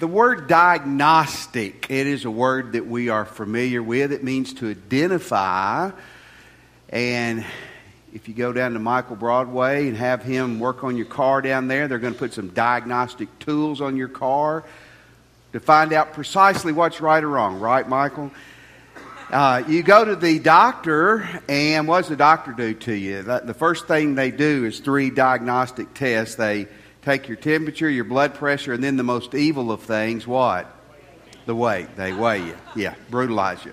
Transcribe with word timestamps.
The 0.00 0.08
word 0.08 0.48
diagnostic, 0.48 1.90
it 1.90 2.06
is 2.06 2.24
a 2.24 2.30
word 2.30 2.72
that 2.72 2.86
we 2.86 3.10
are 3.10 3.26
familiar 3.26 3.82
with. 3.82 4.12
It 4.12 4.24
means 4.24 4.54
to 4.54 4.70
identify. 4.70 5.90
And 6.88 7.44
if 8.14 8.26
you 8.26 8.32
go 8.32 8.54
down 8.54 8.72
to 8.72 8.78
Michael 8.78 9.16
Broadway 9.16 9.88
and 9.88 9.96
have 9.98 10.22
him 10.22 10.58
work 10.58 10.84
on 10.84 10.96
your 10.96 11.04
car 11.04 11.42
down 11.42 11.68
there, 11.68 11.86
they're 11.86 11.98
going 11.98 12.14
to 12.14 12.18
put 12.18 12.32
some 12.32 12.48
diagnostic 12.48 13.28
tools 13.40 13.82
on 13.82 13.98
your 13.98 14.08
car 14.08 14.64
to 15.52 15.60
find 15.60 15.92
out 15.92 16.14
precisely 16.14 16.72
what's 16.72 17.02
right 17.02 17.22
or 17.22 17.28
wrong, 17.28 17.60
right, 17.60 17.86
Michael? 17.86 18.30
Uh, 19.30 19.62
you 19.68 19.82
go 19.82 20.02
to 20.02 20.16
the 20.16 20.38
doctor, 20.38 21.28
and 21.46 21.86
what 21.86 22.00
does 22.00 22.08
the 22.08 22.16
doctor 22.16 22.52
do 22.52 22.72
to 22.72 22.94
you? 22.94 23.22
The 23.22 23.52
first 23.52 23.86
thing 23.86 24.14
they 24.14 24.30
do 24.30 24.64
is 24.64 24.80
three 24.80 25.10
diagnostic 25.10 25.92
tests. 25.92 26.36
They 26.36 26.68
take 27.02 27.28
your 27.28 27.36
temperature, 27.36 27.88
your 27.88 28.04
blood 28.04 28.34
pressure, 28.34 28.72
and 28.72 28.82
then 28.82 28.96
the 28.96 29.02
most 29.02 29.34
evil 29.34 29.72
of 29.72 29.82
things, 29.82 30.26
what? 30.26 30.74
The 31.46 31.54
weight. 31.54 31.96
They 31.96 32.12
weigh 32.12 32.46
you. 32.46 32.56
Yeah, 32.76 32.94
brutalize 33.08 33.64
you. 33.64 33.72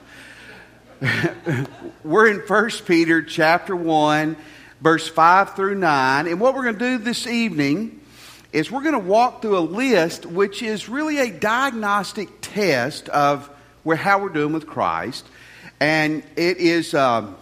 we're 2.03 2.27
in 2.27 2.39
1 2.39 2.69
Peter 2.85 3.21
chapter 3.21 3.75
1, 3.75 4.37
verse 4.81 5.07
5 5.07 5.55
through 5.55 5.75
9. 5.75 6.27
And 6.27 6.39
what 6.39 6.55
we're 6.55 6.63
going 6.63 6.79
to 6.79 6.97
do 6.97 6.97
this 6.97 7.27
evening 7.27 7.99
is 8.53 8.71
we're 8.71 8.81
going 8.81 8.93
to 8.93 8.99
walk 8.99 9.41
through 9.41 9.57
a 9.57 9.59
list 9.59 10.25
which 10.25 10.63
is 10.63 10.89
really 10.89 11.19
a 11.19 11.29
diagnostic 11.29 12.29
test 12.41 13.09
of 13.09 13.47
where, 13.83 13.97
how 13.97 14.19
we're 14.19 14.29
doing 14.29 14.53
with 14.53 14.65
Christ. 14.65 15.25
And 15.79 16.23
it 16.35 16.57
is, 16.57 16.93
um, 16.93 17.35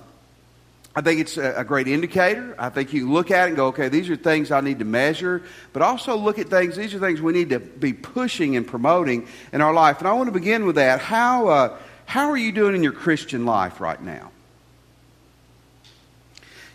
I 0.98 1.02
think 1.02 1.20
it's 1.20 1.38
a, 1.38 1.66
great 1.66 1.90
indicator. 1.90 2.56
I 2.58 2.70
think 2.70 2.94
you 2.94 3.12
look 3.12 3.30
at 3.30 3.46
it 3.46 3.48
and 3.50 3.58
go, 3.58 3.68
okay, 3.68 3.90
these 3.90 4.10
are 4.10 4.16
things 4.16 4.50
I 4.50 4.62
need 4.62 4.80
to 4.80 4.86
measure, 4.86 5.44
but 5.74 5.82
also 5.82 6.16
look 6.16 6.40
at 6.40 6.48
things, 6.48 6.78
these 6.78 6.94
are 6.96 7.00
things 7.00 7.22
we 7.22 7.34
need 7.34 7.50
to 7.50 7.60
be 7.60 7.92
pushing 7.92 8.56
and 8.56 8.66
promoting 8.66 9.28
in 9.52 9.60
our 9.60 9.74
life. 9.74 10.00
And 10.00 10.08
I 10.08 10.14
want 10.14 10.28
to 10.28 10.32
begin 10.32 10.66
with 10.66 10.76
that. 10.76 11.02
How, 11.02 11.50
uh, 11.50 11.78
how 12.06 12.30
are 12.30 12.38
you 12.38 12.54
doing 12.54 12.76
in 12.76 12.84
your 12.84 12.94
Christian 12.94 13.46
life 13.46 13.82
right 13.82 14.02
now? 14.02 14.32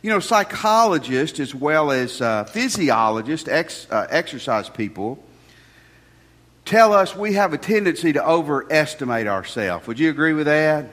You 0.02 0.10
know, 0.10 0.20
psychologists 0.20 1.40
as 1.40 1.54
well 1.54 1.90
as 1.90 2.20
uh, 2.20 2.44
physiologists, 2.44 3.48
ex, 3.48 3.86
uh, 3.90 4.06
exercise 4.10 4.68
people, 4.68 5.22
tell 6.66 6.92
us 6.92 7.16
we 7.16 7.34
have 7.34 7.54
a 7.54 7.58
tendency 7.58 8.12
to 8.12 8.26
overestimate 8.26 9.26
ourselves. 9.26 9.86
Would 9.86 9.98
you 9.98 10.10
agree 10.10 10.34
with 10.34 10.46
that? 10.46 10.90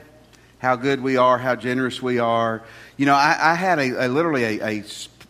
How 0.58 0.76
good 0.76 1.00
we 1.02 1.16
are, 1.16 1.38
how 1.38 1.54
generous 1.54 2.02
we 2.02 2.18
are. 2.18 2.62
You 2.96 3.06
know, 3.06 3.14
I, 3.14 3.52
I 3.52 3.54
had 3.54 3.78
a, 3.78 4.06
a 4.06 4.08
literally 4.08 4.44
a, 4.44 4.66
a 4.66 4.84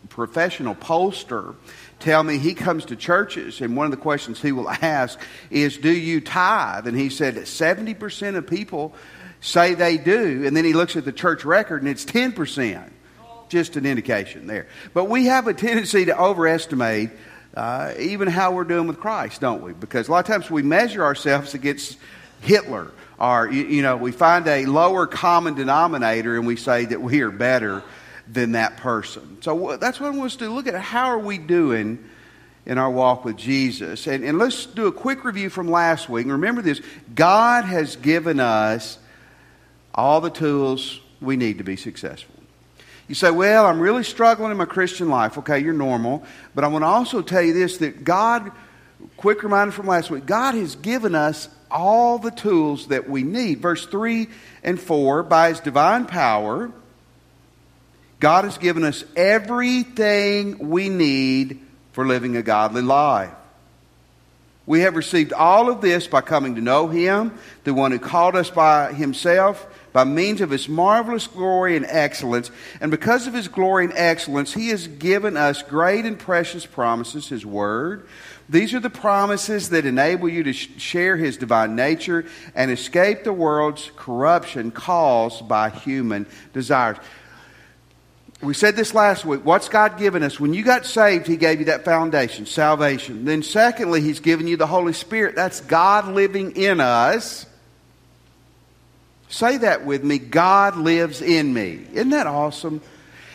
professional 0.09 0.75
pollster 0.75 1.55
tell 2.01 2.23
me 2.23 2.39
he 2.39 2.55
comes 2.55 2.87
to 2.87 2.97
churches 2.97 3.61
and 3.61 3.77
one 3.77 3.85
of 3.85 3.91
the 3.91 3.97
questions 3.97 4.41
he 4.41 4.53
will 4.53 4.71
ask 4.83 5.19
is, 5.51 5.79
Do 5.79 5.93
you 5.93 6.21
tithe? 6.21 6.87
And 6.87 6.97
he 6.97 7.11
said 7.11 7.35
70% 7.35 8.37
of 8.37 8.47
people 8.47 8.95
say 9.41 9.75
they 9.75 9.99
do. 9.99 10.45
And 10.47 10.57
then 10.57 10.65
he 10.65 10.73
looks 10.73 10.97
at 10.97 11.05
the 11.05 11.13
church 11.13 11.45
record 11.45 11.83
and 11.83 11.91
it's 11.91 12.05
10%. 12.05 12.91
Just 13.49 13.77
an 13.77 13.87
indication 13.87 14.47
there. 14.47 14.67
But 14.93 15.07
we 15.07 15.27
have 15.27 15.47
a 15.47 15.55
tendency 15.55 16.05
to 16.07 16.19
overestimate 16.21 17.11
uh, 17.55 17.95
even 17.99 18.29
how 18.29 18.53
we're 18.53 18.65
doing 18.65 18.87
with 18.87 19.01
Christ, 19.01 19.41
don't 19.41 19.63
we? 19.63 19.73
Because 19.73 20.09
a 20.09 20.11
lot 20.11 20.21
of 20.21 20.27
times 20.27 20.51
we 20.51 20.63
measure 20.63 21.03
ourselves 21.03 21.55
against 21.55 21.97
Hitler. 22.41 22.93
Or, 23.19 23.51
you, 23.51 23.65
you 23.65 23.83
know, 23.83 23.97
we 23.97 24.13
find 24.13 24.47
a 24.47 24.67
lower 24.67 25.07
common 25.07 25.55
denominator 25.55 26.37
and 26.37 26.47
we 26.47 26.57
say 26.57 26.85
that 26.85 27.01
we 27.01 27.21
are 27.23 27.31
better 27.31 27.83
than 28.31 28.53
that 28.53 28.77
person. 28.77 29.43
So 29.43 29.77
that's 29.77 30.01
what 30.01 30.09
I 30.09 30.11
want 30.11 30.33
us 30.33 30.37
to 30.37 30.49
look 30.49 30.67
at. 30.67 30.75
How 30.81 31.07
are 31.07 31.19
we 31.19 31.39
doing 31.39 32.05
in 32.67 32.79
our 32.79 32.91
walk 32.91 33.25
with 33.25 33.37
Jesus? 33.37 34.07
And, 34.07 34.23
and 34.25 34.39
let's 34.39 34.67
do 34.67 34.87
a 34.87 34.93
quick 34.93 35.25
review 35.25 35.51
from 35.51 35.69
last 35.69 36.09
week. 36.09 36.27
remember 36.27 36.63
this 36.63 36.81
God 37.15 37.65
has 37.65 37.97
given 37.97 38.39
us 38.39 38.99
all 39.95 40.21
the 40.21 40.31
tools 40.31 41.01
we 41.21 41.37
need 41.37 41.59
to 41.59 41.65
be 41.65 41.77
successful. 41.77 42.35
You 43.09 43.15
say, 43.15 43.31
Well, 43.31 43.67
I'm 43.67 43.81
really 43.81 44.05
struggling 44.05 44.53
in 44.53 44.57
my 44.57 44.67
Christian 44.67 45.09
life. 45.09 45.39
Okay, 45.39 45.59
you're 45.59 45.73
normal. 45.73 46.23
But 46.55 46.65
I 46.65 46.69
want 46.69 46.83
to 46.83 46.87
also 46.87 47.23
tell 47.23 47.43
you 47.43 47.55
this 47.55 47.79
that 47.79 48.05
God, 48.05 48.53
quick 49.17 49.43
reminder 49.43 49.73
from 49.73 49.87
last 49.87 50.11
week, 50.11 50.27
God 50.27 50.55
has 50.55 50.77
given 50.77 51.15
us 51.15 51.49
all 51.71 52.19
the 52.19 52.31
tools 52.31 52.89
that 52.89 53.09
we 53.09 53.23
need. 53.23 53.61
Verse 53.61 53.87
3 53.87 54.29
and 54.63 54.81
4 54.81 55.23
by 55.23 55.51
his 55.51 55.61
divine 55.61 56.07
power, 56.07 56.73
God 58.21 58.45
has 58.45 58.59
given 58.59 58.85
us 58.85 59.05
everything 59.17 60.71
we 60.71 60.89
need 60.89 61.61
for 61.93 62.07
living 62.07 62.37
a 62.37 62.43
godly 62.43 62.83
life. 62.83 63.33
We 64.69 64.81
have 64.81 64.97
received 64.97 65.33
all 65.33 65.71
of 65.71 65.81
this 65.81 66.07
by 66.07 66.21
coming 66.21 66.57
to 66.57 66.61
know 66.61 66.89
Him, 66.89 67.33
the 67.65 67.73
one 67.73 67.91
who 67.91 67.99
called 67.99 68.37
us 68.37 68.51
by 68.51 68.93
Himself, 68.93 69.67
by 69.95 70.05
means 70.05 70.43
of 70.43 70.51
His 70.51 70.69
marvelous 70.69 71.27
glory 71.27 71.75
and 71.75 71.87
excellence. 71.89 72.51
And 72.79 72.91
because 72.91 73.27
of 73.27 73.33
His 73.33 73.49
glory 73.49 73.87
and 73.87 73.95
excellence, 73.97 74.53
He 74.53 74.69
has 74.69 74.87
given 74.87 75.39
us 75.39 75.63
great 75.63 76.05
and 76.05 76.19
precious 76.19 76.67
promises, 76.67 77.29
His 77.29 77.47
Word. 77.47 78.07
These 78.51 78.75
are 78.75 78.81
the 78.81 78.91
promises 78.91 79.71
that 79.71 79.87
enable 79.87 80.29
you 80.29 80.43
to 80.43 80.53
share 80.53 81.17
His 81.17 81.39
divine 81.39 81.75
nature 81.75 82.27
and 82.55 82.71
escape 82.71 83.25
the 83.25 83.33
world's 83.33 83.91
corruption 83.97 84.71
caused 84.71 85.49
by 85.49 85.71
human 85.71 86.27
desires 86.53 86.99
we 88.41 88.55
said 88.55 88.77
this 88.77 88.95
last 88.95 89.25
week. 89.25 89.45
What's 89.45 89.69
God 89.69 89.99
given 89.99 90.23
us? 90.23 90.39
When 90.39 90.55
you 90.55 90.63
got 90.63 90.87
saved, 90.87 91.27
He 91.27 91.37
gave 91.37 91.59
you 91.59 91.67
that 91.67 91.85
foundation, 91.85 92.47
salvation. 92.47 93.25
Then, 93.25 93.43
secondly, 93.43 94.01
He's 94.01 94.21
given 94.21 94.47
you 94.47 94.57
the 94.57 94.67
Holy 94.67 94.93
Spirit. 94.93 95.35
That's 95.35 95.61
God 95.61 96.09
living 96.09 96.57
in 96.57 96.81
us. 96.81 97.47
Say 99.29 99.59
that 99.59 99.85
with 99.85 100.05
me 100.05 100.19
God 100.19 100.77
lives 100.77 101.21
in 101.21 101.53
me. 101.53 101.85
Isn't 101.93 102.11
that 102.11 102.27
awesome? 102.27 102.81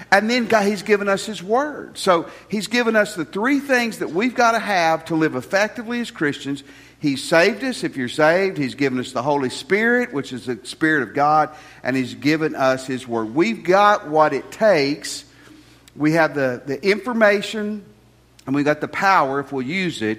And 0.10 0.30
then 0.30 0.46
God, 0.46 0.66
He's 0.66 0.84
given 0.84 1.10
us 1.10 1.26
His 1.26 1.44
Word. 1.44 1.98
So 1.98 2.30
He's 2.48 2.68
given 2.68 2.96
us 2.96 3.16
the 3.16 3.26
three 3.26 3.60
things 3.60 4.00
that 4.00 4.12
we've 4.12 4.36
got 4.36 4.54
to 4.54 4.60
have 4.60 5.06
to 5.06 5.16
live 5.16 5.36
effectively 5.36 6.00
as 6.00 6.12
Christians. 6.12 6.64
He 7.04 7.18
saved 7.18 7.66
us. 7.66 7.84
If 7.84 7.98
you're 7.98 8.08
saved, 8.08 8.58
He's 8.58 8.76
given 8.76 8.98
us 8.98 9.12
the 9.12 9.22
Holy 9.22 9.50
Spirit, 9.50 10.14
which 10.14 10.32
is 10.32 10.46
the 10.46 10.58
Spirit 10.64 11.04
of 11.04 11.14
God, 11.14 11.54
and 11.84 11.98
He's 11.98 12.14
given 12.14 12.56
us 12.56 12.88
His 12.88 13.06
Word. 13.06 13.36
We've 13.36 13.62
got 13.62 14.08
what 14.08 14.32
it 14.32 14.54
takes. 14.54 15.26
We 15.98 16.14
have 16.14 16.34
the, 16.34 16.62
the 16.66 16.82
information, 16.82 17.84
and 18.46 18.56
we've 18.56 18.64
got 18.64 18.80
the 18.80 18.88
power, 18.88 19.42
if 19.42 19.52
we'll 19.52 19.66
use 19.66 20.02
it, 20.02 20.18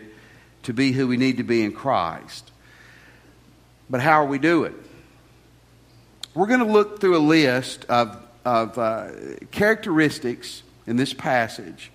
to 0.64 0.74
be 0.74 0.92
who 0.92 1.08
we 1.08 1.16
need 1.16 1.38
to 1.38 1.42
be 1.42 1.62
in 1.62 1.72
Christ. 1.72 2.50
But 3.88 4.02
how 4.02 4.22
are 4.22 4.26
we 4.26 4.38
doing? 4.38 4.74
We're 6.34 6.48
going 6.48 6.60
to 6.60 6.66
look 6.66 7.00
through 7.00 7.16
a 7.16 7.18
list 7.26 7.86
of, 7.86 8.22
of 8.44 8.76
uh, 8.76 9.08
characteristics 9.52 10.62
in 10.86 10.96
this 10.96 11.14
passage. 11.14 11.90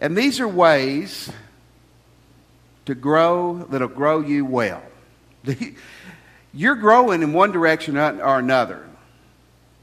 And 0.00 0.16
these 0.16 0.40
are 0.40 0.48
ways 0.48 1.30
to 2.90 2.94
grow 2.96 3.66
that'll 3.70 3.88
grow 3.88 4.20
you 4.20 4.44
well. 4.44 4.82
You're 6.52 6.74
growing 6.74 7.22
in 7.22 7.32
one 7.32 7.52
direction 7.52 7.96
or 7.96 8.38
another. 8.38 8.84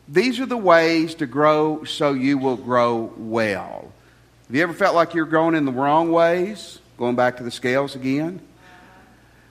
These 0.10 0.42
are 0.42 0.46
the 0.46 0.58
ways 0.58 1.16
to 1.16 1.26
grow 1.26 1.86
so 1.86 2.12
you 2.14 2.38
will 2.38 2.58
grow 2.58 3.14
well. 3.18 3.92
Have 4.48 4.56
you 4.56 4.64
ever 4.64 4.74
felt 4.74 4.96
like 4.96 5.14
you're 5.14 5.26
growing 5.26 5.56
in 5.56 5.66
the 5.66 5.72
wrong 5.72 6.12
ways? 6.12 6.80
Going 6.98 7.16
back 7.16 7.38
to 7.38 7.44
the 7.44 7.52
scales 7.52 7.96
again? 7.96 8.42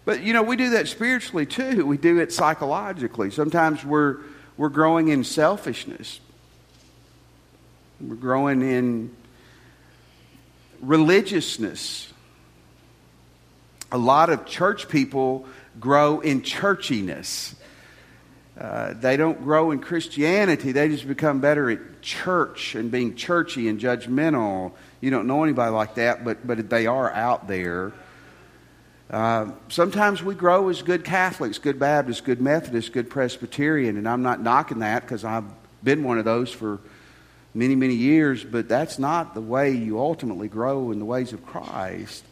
But 0.06 0.22
you 0.22 0.32
know, 0.32 0.42
we 0.42 0.56
do 0.56 0.70
that 0.70 0.88
spiritually 0.88 1.44
too. 1.44 1.84
We 1.84 1.98
do 1.98 2.20
it 2.20 2.32
psychologically. 2.32 3.30
Sometimes 3.30 3.84
we're 3.84 4.18
we're 4.56 4.70
growing 4.70 5.08
in 5.08 5.24
selfishness. 5.24 6.20
We're 8.00 8.14
growing 8.16 8.62
in 8.62 9.14
religiousness 10.80 12.12
a 13.92 13.98
lot 13.98 14.30
of 14.30 14.46
church 14.46 14.88
people 14.88 15.46
grow 15.78 16.20
in 16.20 16.42
churchiness. 16.42 17.54
Uh, 18.58 18.94
they 18.94 19.16
don't 19.16 19.42
grow 19.44 19.70
in 19.70 19.80
Christianity. 19.80 20.72
They 20.72 20.88
just 20.88 21.06
become 21.06 21.40
better 21.40 21.70
at 21.70 22.00
church 22.00 22.74
and 22.74 22.90
being 22.90 23.14
churchy 23.14 23.68
and 23.68 23.78
judgmental. 23.78 24.72
You 25.00 25.10
don't 25.10 25.26
know 25.26 25.44
anybody 25.44 25.70
like 25.72 25.96
that, 25.96 26.24
but, 26.24 26.46
but 26.46 26.70
they 26.70 26.86
are 26.86 27.12
out 27.12 27.48
there. 27.48 27.92
Uh, 29.10 29.52
sometimes 29.68 30.22
we 30.22 30.34
grow 30.34 30.68
as 30.68 30.82
good 30.82 31.04
Catholics, 31.04 31.58
good 31.58 31.78
Baptists, 31.78 32.22
good 32.22 32.40
Methodists, 32.40 32.90
good 32.90 33.08
Presbyterian, 33.08 33.98
and 33.98 34.08
I'm 34.08 34.22
not 34.22 34.42
knocking 34.42 34.80
that 34.80 35.02
because 35.02 35.24
I've 35.24 35.44
been 35.84 36.02
one 36.02 36.18
of 36.18 36.24
those 36.24 36.50
for 36.50 36.80
many, 37.54 37.76
many 37.76 37.94
years, 37.94 38.42
but 38.42 38.68
that's 38.68 38.98
not 38.98 39.34
the 39.34 39.40
way 39.40 39.72
you 39.72 40.00
ultimately 40.00 40.48
grow 40.48 40.90
in 40.90 40.98
the 40.98 41.04
ways 41.04 41.32
of 41.32 41.44
Christ. 41.46 42.24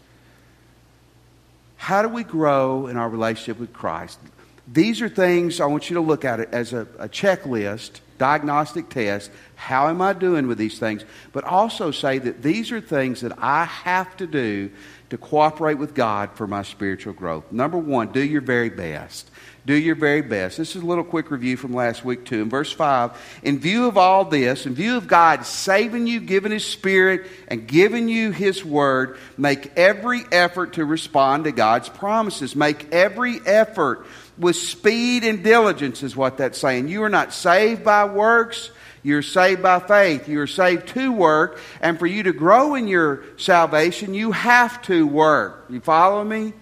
How 1.85 2.01
do 2.01 2.09
we 2.09 2.25
grow 2.25 2.87
in 2.87 2.97
our 2.97 3.11
relationship 3.11 3.59
with 3.59 3.75
Christ? 3.75 4.19
These 4.67 5.03
are 5.03 5.09
things 5.11 5.61
I 5.61 5.67
want 5.67 5.91
you 5.91 5.95
to 5.97 6.01
look 6.01 6.25
at 6.25 6.41
it 6.41 6.49
as 6.51 6.73
a, 6.73 6.89
a 6.99 7.11
checklist 7.11 8.01
diagnostic 8.17 8.89
test. 8.89 9.31
How 9.55 9.89
am 9.89 10.01
I 10.01 10.15
doing 10.15 10.47
with 10.47 10.57
these 10.57 10.79
things? 10.79 11.05
But 11.35 11.45
also 11.45 11.91
say 11.91 12.17
that 12.21 12.43
these 12.43 12.73
are 12.73 12.81
things 12.81 13.21
that 13.21 13.33
I 13.37 13.67
have 13.67 14.17
to 14.17 14.27
do 14.27 14.71
to 15.15 15.19
cooperate 15.19 15.79
with 15.79 15.95
God 15.95 16.31
for 16.35 16.45
my 16.45 16.63
spiritual 16.63 17.13
growth. 17.13 17.53
Number 17.53 17.79
one, 17.79 18.11
do 18.11 18.21
your 18.21 18.41
very 18.41 18.69
best. 18.69 19.31
Do 19.65 19.73
your 19.73 19.95
very 19.95 20.23
best. 20.23 20.59
This 20.59 20.75
is 20.75 20.83
a 20.83 20.87
little 20.87 21.05
quick 21.05 21.31
review 21.31 21.57
from 21.57 21.73
last 21.73 22.05
week, 22.05 22.25
too. 22.25 22.43
In 22.43 22.51
verse 22.51 22.73
5, 22.73 23.41
in 23.45 23.61
view 23.61 23.87
of 23.87 23.97
all 23.97 24.25
this, 24.25 24.67
in 24.67 24.75
view 24.75 24.97
of 24.97 25.07
God 25.07 25.47
saving 25.47 26.09
you, 26.09 26.19
giving 26.19 26.51
His 26.51 26.67
Spirit, 26.67 27.29
and 27.47 27.69
giving 27.69 28.09
you 28.09 28.33
His 28.33 28.65
Word, 28.65 29.17
make 29.39 29.71
every 29.77 30.23
effort 30.33 30.73
to 30.73 30.85
respond 30.85 31.45
to 31.45 31.53
God's 31.53 31.89
promises. 31.89 32.57
Make 32.57 32.93
every 32.93 33.39
effort 33.47 34.07
with 34.37 34.57
speed 34.57 35.23
and 35.23 35.45
diligence, 35.45 36.03
is 36.03 36.17
what 36.17 36.39
that's 36.39 36.59
saying. 36.59 36.89
You 36.89 37.05
are 37.05 37.09
not 37.09 37.33
saved 37.33 37.85
by 37.85 38.05
works. 38.07 38.73
You're 39.05 39.23
saved 39.23 39.63
by 39.63 39.79
faith. 39.81 40.29
You 40.29 40.41
are 40.41 40.47
saved 40.47 40.89
to 40.89 41.13
work. 41.13 41.61
And 41.81 41.99
for 41.99 42.07
you 42.07 42.25
to 42.25 42.33
grow 42.33 42.75
in 42.75 42.89
your 42.89 43.23
salvation, 43.37 44.15
you 44.15 44.33
have 44.33 44.81
to 44.83 45.07
work. 45.07 45.67
You 45.69 45.81
follow 45.81 46.25
me? 46.25 46.55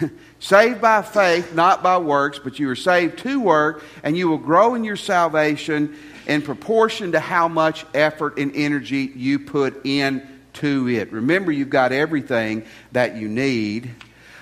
saved 0.40 0.80
by 0.80 1.02
faith, 1.02 1.54
not 1.54 1.82
by 1.82 1.98
works, 1.98 2.40
but 2.42 2.58
you 2.58 2.70
are 2.70 2.76
saved 2.76 3.18
to 3.20 3.38
work, 3.38 3.84
and 4.02 4.16
you 4.16 4.28
will 4.28 4.38
grow 4.38 4.74
in 4.74 4.82
your 4.82 4.96
salvation 4.96 5.94
in 6.26 6.40
proportion 6.40 7.12
to 7.12 7.20
how 7.20 7.48
much 7.48 7.84
effort 7.94 8.38
and 8.38 8.52
energy 8.54 9.12
you 9.14 9.38
put 9.38 9.84
into 9.84 10.88
it. 10.88 11.12
Remember, 11.12 11.52
you've 11.52 11.70
got 11.70 11.92
everything 11.92 12.64
that 12.92 13.16
you 13.16 13.28
need. 13.28 13.90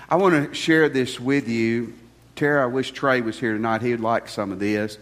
I 0.09 0.15
want 0.15 0.49
to 0.49 0.53
share 0.53 0.89
this 0.89 1.19
with 1.19 1.47
you. 1.47 1.93
Tara, 2.35 2.63
I 2.63 2.67
wish 2.67 2.91
Trey 2.91 3.21
was 3.21 3.39
here 3.39 3.53
tonight. 3.53 3.81
He'd 3.81 3.99
like 3.99 4.27
some 4.27 4.51
of 4.51 4.59
this. 4.59 4.97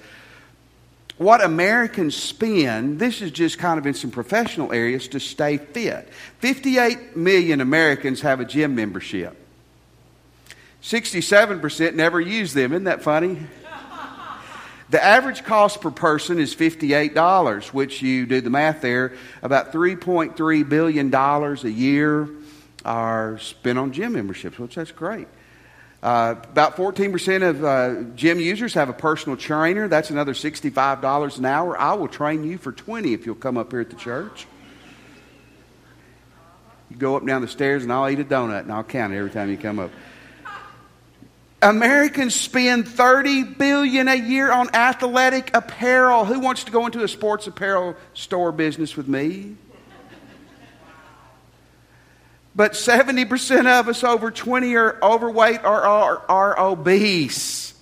What 1.20 1.44
Americans 1.44 2.16
spend, 2.16 2.98
this 2.98 3.22
is 3.22 3.32
just 3.32 3.58
kind 3.60 3.78
of 3.78 3.86
in 3.86 3.94
some 3.94 4.10
professional 4.10 4.72
areas, 4.72 5.10
to 5.10 5.20
stay 5.20 5.58
fit. 5.58 6.08
58 6.40 7.18
million 7.18 7.60
Americans 7.60 8.22
have 8.22 8.40
a 8.40 8.46
gym 8.46 8.74
membership. 8.74 9.36
67% 10.82 11.94
never 11.94 12.22
use 12.22 12.54
them. 12.54 12.72
Isn't 12.72 12.86
that 12.86 13.04
funny? 13.04 13.38
The 14.92 15.04
average 15.04 15.44
cost 15.44 15.82
per 15.82 15.92
person 15.92 16.40
is 16.40 16.56
$58, 16.56 17.74
which 17.74 18.02
you 18.02 18.26
do 18.26 18.40
the 18.40 18.50
math 18.50 18.82
there, 18.82 19.12
about 19.42 19.74
$3.3 19.74 20.70
billion 20.70 21.14
a 21.14 21.68
year 21.68 22.30
are 22.86 23.38
spent 23.40 23.78
on 23.78 23.92
gym 23.92 24.14
memberships, 24.14 24.58
which 24.58 24.76
that's 24.76 24.94
great. 24.94 25.28
Uh, 26.02 26.36
about 26.44 26.78
14% 26.78 27.50
of 27.50 27.64
uh, 27.64 28.04
gym 28.16 28.40
users 28.40 28.74
have 28.74 28.88
a 28.88 28.94
personal 28.94 29.36
trainer. 29.36 29.90
That's 29.90 30.10
another 30.10 30.34
$65 30.34 31.38
an 31.38 31.46
hour. 31.46 31.78
I 31.78 31.94
will 31.96 32.08
train 32.08 32.46
you 32.46 32.58
for 32.58 32.72
20 32.72 33.14
if 33.14 33.26
you'll 33.26 33.36
come 33.36 33.58
up 33.58 33.72
here 33.72 33.82
at 33.82 33.90
the 33.90 33.98
church. 33.98 34.48
You 36.90 36.96
go 36.96 37.16
up 37.16 37.22
and 37.22 37.28
down 37.28 37.42
the 37.42 37.50
stairs 37.50 37.84
and 37.84 37.92
I'll 37.92 38.10
eat 38.10 38.20
a 38.20 38.24
donut 38.24 38.62
and 38.62 38.72
I'll 38.72 38.84
count 38.84 39.14
it 39.14 39.18
every 39.18 39.30
time 39.30 39.50
you 39.50 39.58
come 39.58 39.78
up. 39.80 39.92
Americans 41.62 42.34
spend 42.34 42.88
30 42.88 43.44
billion 43.44 44.08
a 44.08 44.16
year 44.16 44.50
on 44.50 44.74
athletic 44.74 45.52
apparel. 45.54 46.24
Who 46.24 46.40
wants 46.40 46.64
to 46.64 46.72
go 46.72 46.86
into 46.86 47.04
a 47.04 47.08
sports 47.10 47.48
apparel 47.48 47.98
store 48.14 48.54
business 48.54 48.96
with 48.96 49.10
me? 49.10 49.58
But 52.60 52.74
70% 52.74 53.68
of 53.68 53.88
us 53.88 54.04
over 54.04 54.32
20 54.32 54.76
are 54.76 54.98
overweight 55.02 55.64
or 55.64 55.82
are, 55.82 56.22
are 56.28 56.60
obese. 56.60 57.74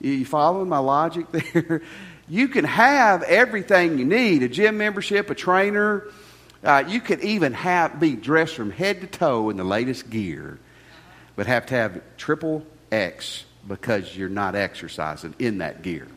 You 0.00 0.24
following 0.24 0.70
my 0.70 0.78
logic 0.78 1.26
there? 1.32 1.82
You 2.30 2.48
can 2.48 2.64
have 2.64 3.24
everything 3.24 3.98
you 3.98 4.06
need 4.06 4.42
a 4.42 4.48
gym 4.48 4.78
membership, 4.78 5.28
a 5.28 5.34
trainer. 5.34 6.04
Uh, 6.64 6.84
you 6.88 7.02
could 7.02 7.20
even 7.20 7.52
have, 7.52 8.00
be 8.00 8.16
dressed 8.16 8.54
from 8.54 8.70
head 8.70 9.02
to 9.02 9.06
toe 9.06 9.50
in 9.50 9.58
the 9.58 9.64
latest 9.64 10.08
gear 10.08 10.58
but 11.36 11.46
have 11.46 11.66
to 11.66 11.74
have 11.74 12.00
triple 12.16 12.64
X 12.90 13.44
because 13.68 14.16
you're 14.16 14.30
not 14.30 14.54
exercising 14.54 15.34
in 15.38 15.58
that 15.58 15.82
gear. 15.82 16.08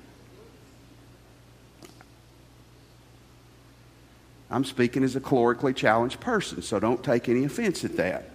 I'm 4.50 4.64
speaking 4.64 5.04
as 5.04 5.16
a 5.16 5.20
calorically 5.20 5.76
challenged 5.76 6.20
person, 6.20 6.62
so 6.62 6.80
don't 6.80 7.04
take 7.04 7.28
any 7.30 7.46
offense 7.46 7.84
at 7.84 7.98
that. 7.98 8.30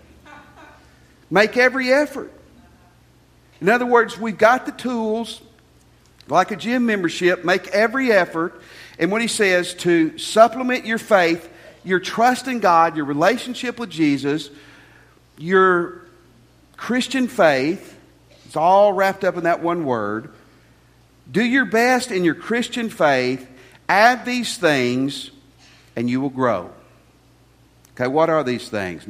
Make 1.30 1.56
every 1.56 1.92
effort. 1.92 2.32
In 3.60 3.68
other 3.68 3.86
words, 3.86 4.18
we've 4.18 4.38
got 4.38 4.66
the 4.66 4.72
tools, 4.72 5.40
like 6.28 6.50
a 6.50 6.56
gym 6.56 6.86
membership, 6.86 7.44
make 7.44 7.68
every 7.68 8.10
effort. 8.10 8.60
And 8.98 9.12
what 9.12 9.22
he 9.22 9.28
says 9.28 9.74
to 9.74 10.18
supplement 10.18 10.84
your 10.86 10.98
faith, 10.98 11.48
your 11.84 12.00
trust 12.00 12.48
in 12.48 12.60
God, 12.60 12.96
your 12.96 13.04
relationship 13.04 13.78
with 13.78 13.90
Jesus, 13.90 14.50
your 15.38 16.02
Christian 16.76 17.28
faith, 17.28 17.96
it's 18.46 18.56
all 18.56 18.92
wrapped 18.92 19.22
up 19.22 19.36
in 19.36 19.44
that 19.44 19.62
one 19.62 19.84
word. 19.84 20.32
Do 21.30 21.44
your 21.44 21.66
best 21.66 22.10
in 22.10 22.24
your 22.24 22.34
Christian 22.34 22.90
faith, 22.90 23.48
add 23.88 24.24
these 24.24 24.58
things, 24.58 25.30
and 26.00 26.08
you 26.08 26.18
will 26.18 26.30
grow. 26.30 26.70
Okay, 27.92 28.06
what 28.06 28.30
are 28.30 28.42
these 28.42 28.70
things? 28.70 29.06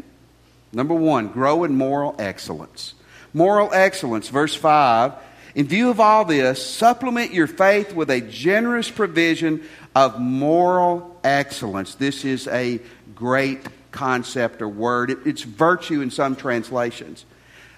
Number 0.73 0.93
one, 0.95 1.29
grow 1.29 1.63
in 1.63 1.77
moral 1.77 2.17
excellence. 2.19 2.95
Moral 3.33 3.73
excellence, 3.73 4.29
verse 4.29 4.57
5. 4.57 5.13
In 5.55 5.69
view 5.69 5.91
of 5.91 6.01
all 6.01 6.25
this, 6.25 6.65
supplement 6.65 7.33
your 7.33 7.47
faith 7.47 7.95
with 7.95 8.11
a 8.11 8.21
generous 8.21 8.91
provision 8.91 9.63
of 9.95 10.21
moral 10.21 11.17
excellence. 11.23 11.95
This 11.95 12.25
is 12.25 12.49
a 12.49 12.81
great 13.15 13.61
concept 13.93 14.61
or 14.61 14.69
word. 14.69 15.17
it's 15.25 15.43
virtue 15.43 16.01
in 16.01 16.11
some 16.11 16.35
translations. 16.35 17.25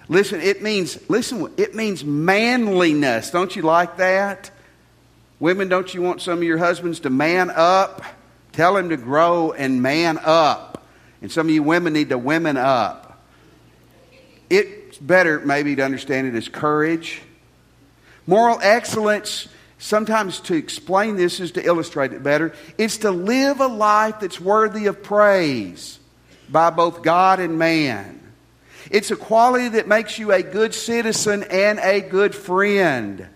Listen, 0.07 0.41
it 0.41 0.63
means 0.63 0.97
listen, 1.07 1.53
it 1.57 1.75
means 1.75 2.03
manliness. 2.03 3.29
Don't 3.29 3.55
you 3.55 3.61
like 3.61 3.97
that? 3.97 4.49
Women, 5.39 5.69
don't 5.69 5.93
you 5.93 6.01
want 6.01 6.19
some 6.21 6.39
of 6.39 6.43
your 6.43 6.57
husbands 6.57 7.01
to 7.01 7.11
man 7.11 7.51
up? 7.51 8.01
Tell 8.53 8.77
him 8.77 8.89
to 8.89 8.97
grow 8.97 9.51
and 9.51 9.81
man 9.81 10.19
up. 10.23 10.85
And 11.21 11.31
some 11.31 11.47
of 11.47 11.53
you 11.53 11.63
women 11.63 11.93
need 11.93 12.09
to 12.09 12.17
women 12.17 12.57
up. 12.57 13.21
It's 14.49 14.97
better 14.97 15.39
maybe 15.39 15.75
to 15.75 15.83
understand 15.83 16.27
it 16.27 16.35
as 16.35 16.47
courage. 16.47 17.21
Moral 18.27 18.59
excellence, 18.61 19.47
sometimes 19.79 20.39
to 20.41 20.55
explain 20.55 21.15
this 21.15 21.39
is 21.39 21.53
to 21.53 21.65
illustrate 21.65 22.13
it 22.13 22.23
better, 22.23 22.53
it's 22.77 22.97
to 22.99 23.11
live 23.11 23.59
a 23.59 23.67
life 23.67 24.19
that's 24.19 24.39
worthy 24.39 24.85
of 24.85 25.01
praise 25.01 25.99
by 26.49 26.69
both 26.69 27.01
God 27.01 27.39
and 27.39 27.57
man. 27.57 28.21
It's 28.91 29.11
a 29.11 29.15
quality 29.15 29.69
that 29.69 29.87
makes 29.87 30.19
you 30.19 30.31
a 30.31 30.43
good 30.43 30.73
citizen 30.73 31.43
and 31.43 31.79
a 31.79 32.01
good 32.01 32.35
friend. 32.35 33.27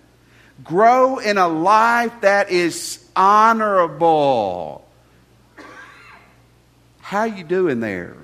Grow 0.63 1.17
in 1.17 1.37
a 1.37 1.47
life 1.47 2.13
that 2.21 2.51
is 2.51 3.03
honorable. 3.15 4.86
How 7.07 7.23
you 7.23 7.43
doing 7.45 7.79
there? 7.79 8.17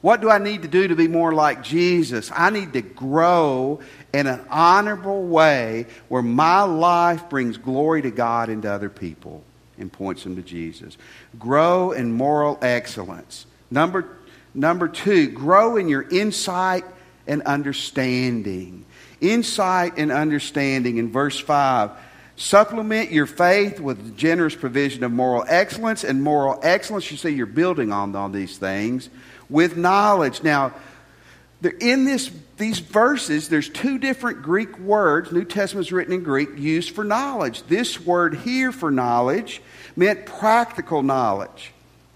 What 0.00 0.20
do 0.20 0.30
I 0.30 0.38
need 0.38 0.62
to 0.62 0.68
do 0.68 0.88
to 0.88 0.96
be 0.96 1.06
more 1.06 1.34
like 1.34 1.62
Jesus? 1.62 2.30
I 2.34 2.48
need 2.48 2.72
to 2.72 2.80
grow 2.80 3.80
in 4.14 4.26
an 4.26 4.42
honorable 4.48 5.26
way 5.26 5.86
where 6.08 6.22
my 6.22 6.62
life 6.62 7.28
brings 7.28 7.58
glory 7.58 8.00
to 8.02 8.10
God 8.10 8.48
and 8.48 8.62
to 8.62 8.72
other 8.72 8.88
people 8.88 9.42
and 9.76 9.92
points 9.92 10.22
them 10.22 10.36
to 10.36 10.42
Jesus. 10.42 10.96
Grow 11.38 11.92
in 11.92 12.12
moral 12.12 12.58
excellence. 12.62 13.46
Number 13.70 14.16
Number 14.56 14.88
two, 14.88 15.28
grow 15.28 15.76
in 15.76 15.86
your 15.86 16.08
insight 16.08 16.86
and 17.26 17.42
understanding. 17.42 18.86
Insight 19.20 19.98
and 19.98 20.10
understanding 20.10 20.96
in 20.96 21.12
verse 21.12 21.38
5. 21.38 21.90
Supplement 22.36 23.10
your 23.10 23.26
faith 23.26 23.80
with 23.80 24.04
the 24.04 24.10
generous 24.10 24.54
provision 24.54 25.02
of 25.04 25.12
moral 25.12 25.44
excellence, 25.48 26.04
and 26.04 26.22
moral 26.22 26.60
excellence, 26.62 27.10
you 27.10 27.16
see, 27.16 27.30
you're 27.30 27.46
building 27.46 27.92
on, 27.92 28.14
on 28.14 28.32
these 28.32 28.58
things 28.58 29.08
with 29.48 29.76
knowledge. 29.76 30.42
Now, 30.42 30.74
in 31.80 32.04
this, 32.04 32.30
these 32.58 32.78
verses, 32.78 33.48
there's 33.48 33.70
two 33.70 33.98
different 33.98 34.42
Greek 34.42 34.78
words. 34.78 35.32
New 35.32 35.44
Testament 35.44 35.86
is 35.86 35.92
written 35.92 36.12
in 36.12 36.22
Greek, 36.22 36.50
used 36.56 36.90
for 36.90 37.04
knowledge. 37.04 37.62
This 37.64 37.98
word 38.00 38.34
here 38.34 38.72
for 38.72 38.90
knowledge 38.90 39.62
meant 39.96 40.26
practical 40.26 41.02
knowledge. 41.02 41.72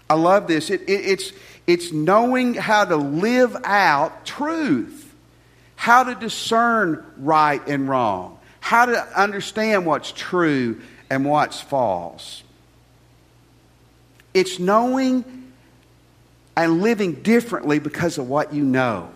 I 0.09 0.13
love 0.13 0.45
this. 0.45 0.69
It, 0.69 0.81
it, 0.81 1.05
it's, 1.05 1.33
it's 1.65 1.91
knowing 1.91 2.53
how 2.53 2.85
to 2.85 2.95
live 2.95 3.57
out 3.63 4.25
truth, 4.25 5.13
how 5.75 6.03
to 6.03 6.13
discern 6.13 7.03
right 7.17 7.65
and 7.67 7.89
wrong, 7.89 8.37
how 8.61 8.85
to 8.85 9.21
understand 9.21 9.85
what's 9.85 10.13
true 10.13 10.81
and 11.09 11.25
what's 11.25 11.59
false. 11.59 12.41
It's 14.33 14.59
knowing 14.59 15.51
and 16.55 16.81
living 16.81 17.15
differently 17.15 17.79
because 17.79 18.17
of 18.17 18.29
what 18.29 18.53
you 18.53 18.63
know. 18.63 19.09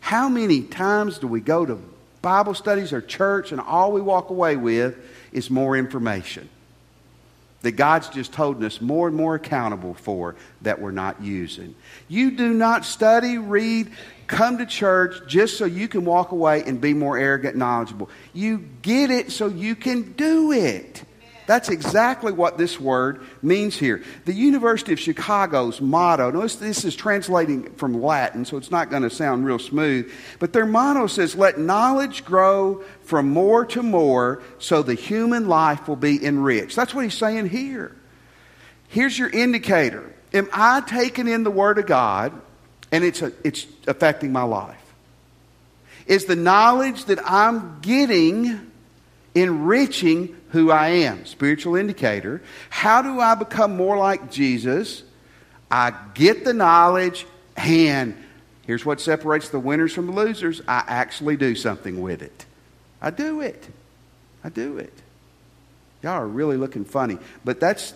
How 0.00 0.28
many 0.28 0.62
times 0.62 1.18
do 1.18 1.26
we 1.26 1.40
go 1.40 1.66
to 1.66 1.80
Bible 2.22 2.54
studies 2.54 2.92
or 2.92 3.00
church, 3.00 3.52
and 3.52 3.60
all 3.60 3.90
we 3.90 4.00
walk 4.00 4.30
away 4.30 4.56
with 4.56 4.96
is 5.32 5.50
more 5.50 5.76
information 5.76 6.48
that 7.62 7.72
God's 7.72 8.08
just 8.08 8.34
holding 8.34 8.64
us 8.64 8.80
more 8.80 9.08
and 9.08 9.16
more 9.16 9.34
accountable 9.34 9.94
for 9.94 10.36
that 10.62 10.80
we're 10.80 10.90
not 10.92 11.22
using. 11.22 11.74
You 12.06 12.30
do 12.32 12.52
not 12.52 12.84
study, 12.84 13.38
read, 13.38 13.90
come 14.26 14.58
to 14.58 14.66
church 14.66 15.16
just 15.26 15.58
so 15.58 15.64
you 15.64 15.88
can 15.88 16.04
walk 16.04 16.32
away 16.32 16.62
and 16.62 16.80
be 16.80 16.94
more 16.94 17.18
arrogant 17.18 17.56
knowledgeable. 17.56 18.10
You 18.32 18.58
get 18.82 19.10
it 19.10 19.32
so 19.32 19.48
you 19.48 19.74
can 19.74 20.12
do 20.12 20.52
it. 20.52 21.02
That's 21.48 21.70
exactly 21.70 22.30
what 22.30 22.58
this 22.58 22.78
word 22.78 23.22
means 23.40 23.74
here. 23.74 24.02
The 24.26 24.34
University 24.34 24.92
of 24.92 25.00
Chicago's 25.00 25.80
motto, 25.80 26.30
notice 26.30 26.56
this 26.56 26.84
is 26.84 26.94
translating 26.94 27.72
from 27.76 28.02
Latin, 28.02 28.44
so 28.44 28.58
it's 28.58 28.70
not 28.70 28.90
going 28.90 29.02
to 29.02 29.08
sound 29.08 29.46
real 29.46 29.58
smooth, 29.58 30.12
but 30.40 30.52
their 30.52 30.66
motto 30.66 31.06
says, 31.06 31.34
Let 31.34 31.58
knowledge 31.58 32.26
grow 32.26 32.84
from 33.00 33.30
more 33.30 33.64
to 33.64 33.82
more 33.82 34.42
so 34.58 34.82
the 34.82 34.92
human 34.92 35.48
life 35.48 35.88
will 35.88 35.96
be 35.96 36.22
enriched. 36.22 36.76
That's 36.76 36.94
what 36.94 37.04
he's 37.04 37.14
saying 37.14 37.48
here. 37.48 37.96
Here's 38.88 39.18
your 39.18 39.30
indicator. 39.30 40.12
Am 40.34 40.50
I 40.52 40.82
taking 40.82 41.28
in 41.28 41.44
the 41.44 41.50
Word 41.50 41.78
of 41.78 41.86
God 41.86 42.38
and 42.92 43.02
it's, 43.02 43.22
a, 43.22 43.32
it's 43.42 43.66
affecting 43.86 44.32
my 44.32 44.42
life? 44.42 44.76
Is 46.06 46.26
the 46.26 46.36
knowledge 46.36 47.06
that 47.06 47.20
I'm 47.24 47.80
getting 47.80 48.70
enriching 49.34 50.37
who 50.50 50.70
I 50.70 50.88
am. 50.88 51.26
Spiritual 51.26 51.76
indicator. 51.76 52.42
How 52.70 53.02
do 53.02 53.20
I 53.20 53.34
become 53.34 53.76
more 53.76 53.96
like 53.96 54.30
Jesus? 54.30 55.02
I 55.70 55.92
get 56.14 56.44
the 56.44 56.54
knowledge, 56.54 57.26
and 57.56 58.16
here's 58.66 58.84
what 58.84 59.00
separates 59.00 59.50
the 59.50 59.58
winners 59.58 59.92
from 59.92 60.06
the 60.06 60.12
losers 60.12 60.62
I 60.66 60.84
actually 60.86 61.36
do 61.36 61.54
something 61.54 62.00
with 62.00 62.22
it. 62.22 62.46
I 63.00 63.10
do 63.10 63.40
it. 63.40 63.68
I 64.42 64.48
do 64.48 64.78
it. 64.78 64.92
Y'all 66.02 66.12
are 66.12 66.26
really 66.26 66.56
looking 66.56 66.84
funny. 66.84 67.18
But 67.44 67.60
that's, 67.60 67.92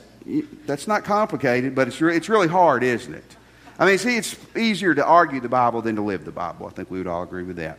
that's 0.66 0.87
not 0.87 1.04
complicated, 1.04 1.75
but 1.75 1.88
it's, 1.88 2.00
re- 2.00 2.16
it's 2.16 2.28
really 2.28 2.49
hard, 2.49 2.82
isn't 2.82 3.14
it? 3.14 3.37
I 3.78 3.87
mean, 3.87 3.99
see, 3.99 4.16
it's 4.16 4.37
easier 4.56 4.94
to 4.94 5.04
argue 5.04 5.40
the 5.40 5.49
Bible 5.49 5.82
than 5.82 5.97
to 5.97 6.02
live 6.02 6.25
the 6.25 6.32
Bible. 6.32 6.66
I 6.66 6.71
think 6.71 6.90
we 6.90 6.99
would 6.99 7.06
all 7.06 7.23
agree 7.23 7.42
with 7.42 7.56
that. 7.56 7.78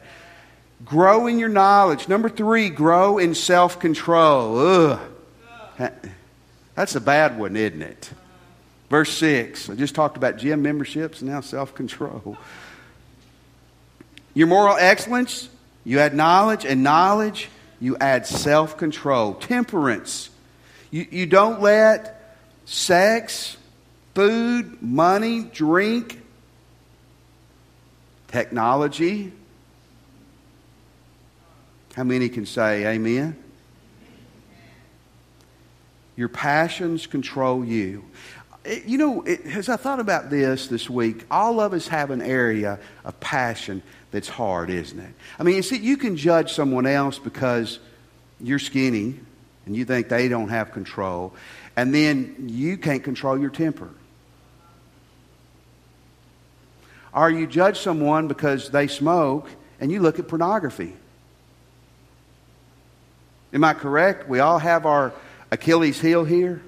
Grow 0.85 1.27
in 1.27 1.39
your 1.39 1.49
knowledge. 1.49 2.07
Number 2.07 2.29
three, 2.29 2.69
grow 2.69 3.17
in 3.17 3.35
self 3.35 3.79
control. 3.79 4.99
That's 6.75 6.95
a 6.95 7.01
bad 7.01 7.37
one, 7.37 7.55
isn't 7.55 7.81
it? 7.81 8.09
Verse 8.89 9.11
6. 9.17 9.69
I 9.69 9.75
just 9.75 9.95
talked 9.95 10.17
about 10.17 10.37
gym 10.37 10.61
memberships, 10.61 11.21
now 11.21 11.41
self 11.41 11.73
control. 11.73 12.37
Your 14.33 14.47
moral 14.47 14.75
excellence, 14.79 15.49
you 15.83 15.99
add 15.99 16.15
knowledge, 16.15 16.65
and 16.65 16.83
knowledge, 16.83 17.49
you 17.79 17.97
add 17.97 18.25
self 18.25 18.77
control. 18.77 19.35
Temperance. 19.35 20.29
You, 20.89 21.07
you 21.09 21.25
don't 21.25 21.61
let 21.61 22.37
sex, 22.65 23.57
food, 24.13 24.81
money, 24.81 25.43
drink, 25.43 26.21
technology, 28.27 29.31
how 31.93 32.03
many 32.03 32.29
can 32.29 32.45
say 32.45 32.85
amen? 32.85 33.35
Your 36.15 36.29
passions 36.29 37.07
control 37.07 37.65
you. 37.65 38.03
You 38.85 38.97
know, 38.97 39.21
it, 39.23 39.45
as 39.45 39.67
I 39.67 39.75
thought 39.75 39.99
about 39.99 40.29
this 40.29 40.67
this 40.67 40.89
week, 40.89 41.25
all 41.29 41.59
of 41.59 41.73
us 41.73 41.87
have 41.87 42.11
an 42.11 42.21
area 42.21 42.79
of 43.03 43.19
passion 43.19 43.81
that's 44.11 44.29
hard, 44.29 44.69
isn't 44.69 44.99
it? 44.99 45.13
I 45.39 45.43
mean, 45.43 45.61
see, 45.63 45.77
you 45.77 45.97
can 45.97 46.15
judge 46.15 46.53
someone 46.53 46.85
else 46.85 47.19
because 47.19 47.79
you're 48.39 48.59
skinny 48.59 49.19
and 49.65 49.75
you 49.75 49.85
think 49.85 50.09
they 50.09 50.27
don't 50.27 50.49
have 50.49 50.71
control, 50.71 51.33
and 51.75 51.93
then 51.93 52.47
you 52.49 52.77
can't 52.77 53.03
control 53.03 53.39
your 53.39 53.49
temper. 53.49 53.89
Or 57.13 57.29
you 57.29 57.47
judge 57.47 57.79
someone 57.79 58.27
because 58.27 58.71
they 58.71 58.87
smoke 58.87 59.49
and 59.79 59.91
you 59.91 60.01
look 60.01 60.19
at 60.19 60.27
pornography. 60.27 60.93
Am 63.53 63.63
I 63.63 63.73
correct? 63.73 64.27
We 64.27 64.39
all 64.39 64.57
have 64.59 64.85
our 64.85 65.13
Achilles 65.51 66.01
heel 66.01 66.23
here. 66.25 66.61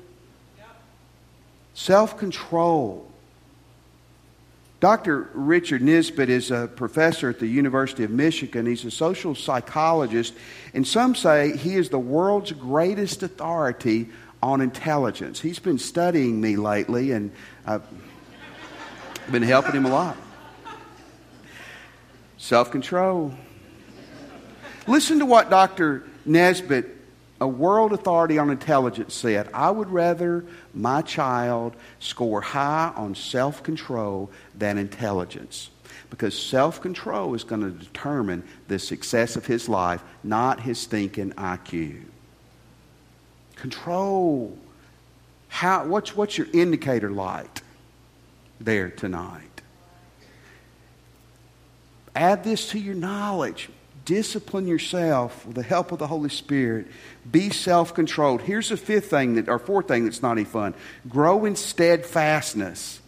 Self 1.73 2.17
control. 2.17 3.11
Dr. 4.79 5.29
Richard 5.33 5.81
Nisbett 5.81 6.29
is 6.29 6.51
a 6.51 6.67
professor 6.67 7.29
at 7.29 7.39
the 7.39 7.47
University 7.47 8.03
of 8.03 8.11
Michigan. 8.11 8.67
He's 8.67 8.85
a 8.85 8.91
social 8.91 9.33
psychologist, 9.33 10.35
and 10.73 10.85
some 10.85 11.15
say 11.15 11.57
he 11.57 11.75
is 11.75 11.89
the 11.89 11.97
world's 11.97 12.51
greatest 12.51 13.23
authority 13.23 14.09
on 14.43 14.61
intelligence. 14.61 15.39
He's 15.39 15.57
been 15.57 15.79
studying 15.79 16.39
me 16.39 16.55
lately, 16.55 17.13
and 17.13 17.31
I've 17.65 17.81
been 19.31 19.41
helping 19.41 19.73
him 19.73 19.85
a 19.85 19.89
lot. 19.89 20.17
Self 22.37 22.69
control. 22.69 23.33
Listen 24.87 25.17
to 25.17 25.25
what 25.25 25.49
Dr. 25.49 26.03
Nisbett, 26.27 26.89
a 27.39 27.47
world 27.47 27.93
authority 27.93 28.37
on 28.37 28.49
intelligence, 28.49 29.13
said, 29.13 29.49
I 29.53 29.69
would 29.69 29.89
rather 29.89 30.45
my 30.73 31.01
child 31.01 31.75
score 31.99 32.41
high 32.41 32.91
on 32.95 33.15
self 33.15 33.61
control 33.63 34.31
than 34.55 34.77
intelligence. 34.77 35.69
Because 36.09 36.37
self 36.37 36.81
control 36.81 37.33
is 37.35 37.43
going 37.43 37.61
to 37.61 37.71
determine 37.71 38.43
the 38.67 38.79
success 38.79 39.35
of 39.35 39.45
his 39.45 39.67
life, 39.67 40.03
not 40.23 40.61
his 40.61 40.85
thinking 40.85 41.31
IQ. 41.31 42.03
Control. 43.55 44.57
How, 45.47 45.85
what's, 45.85 46.15
what's 46.15 46.37
your 46.37 46.47
indicator 46.53 47.09
light 47.09 47.61
there 48.59 48.89
tonight? 48.89 49.61
Add 52.15 52.43
this 52.43 52.69
to 52.69 52.79
your 52.79 52.95
knowledge 52.95 53.69
discipline 54.05 54.67
yourself 54.67 55.45
with 55.45 55.55
the 55.55 55.63
help 55.63 55.91
of 55.91 55.99
the 55.99 56.07
Holy 56.07 56.29
Spirit. 56.29 56.87
Be 57.29 57.49
self 57.49 57.93
controlled. 57.93 58.41
Here's 58.41 58.69
the 58.69 58.77
fifth 58.77 59.09
thing, 59.09 59.35
that, 59.35 59.49
or 59.49 59.59
fourth 59.59 59.87
thing 59.87 60.05
that's 60.05 60.21
not 60.21 60.33
any 60.33 60.45
fun 60.45 60.73
grow 61.09 61.45
in 61.45 61.55
steadfastness. 61.55 63.01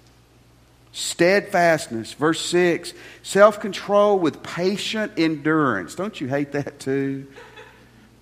Steadfastness. 0.91 2.13
Verse 2.13 2.41
6 2.41 2.93
self 3.23 3.59
control 3.59 4.17
with 4.19 4.41
patient 4.43 5.13
endurance. 5.17 5.95
Don't 5.95 6.19
you 6.19 6.27
hate 6.27 6.51
that 6.53 6.79
too? 6.79 7.27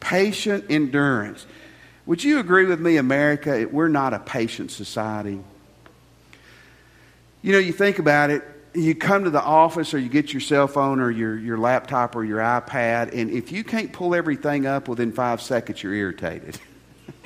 patient 0.06 0.66
endurance. 0.70 1.46
Would 2.06 2.24
you 2.24 2.40
agree 2.40 2.66
with 2.66 2.80
me, 2.80 2.98
America? 2.98 3.68
We're 3.72 3.88
not 3.88 4.14
a 4.14 4.20
patient 4.20 4.70
society. 4.70 5.40
You 7.42 7.52
know, 7.52 7.58
you 7.58 7.74
think 7.74 7.98
about 7.98 8.30
it, 8.30 8.44
you 8.76 8.96
come 8.96 9.24
to 9.24 9.30
the 9.30 9.42
office 9.42 9.94
or 9.94 10.00
you 10.00 10.10
get 10.10 10.34
your 10.34 10.42
cell 10.42 10.68
phone 10.68 11.00
or 11.00 11.10
your, 11.10 11.38
your 11.38 11.58
laptop 11.58 12.16
or 12.16 12.24
your 12.24 12.40
iPad, 12.40 13.14
and 13.14 13.30
if 13.32 13.52
you 13.52 13.64
can't 13.64 13.94
pull 13.94 14.16
everything 14.16 14.66
up 14.66 14.88
within 14.88 15.12
five 15.12 15.42
seconds, 15.42 15.82
you're 15.82 15.94
irritated. 15.94 16.58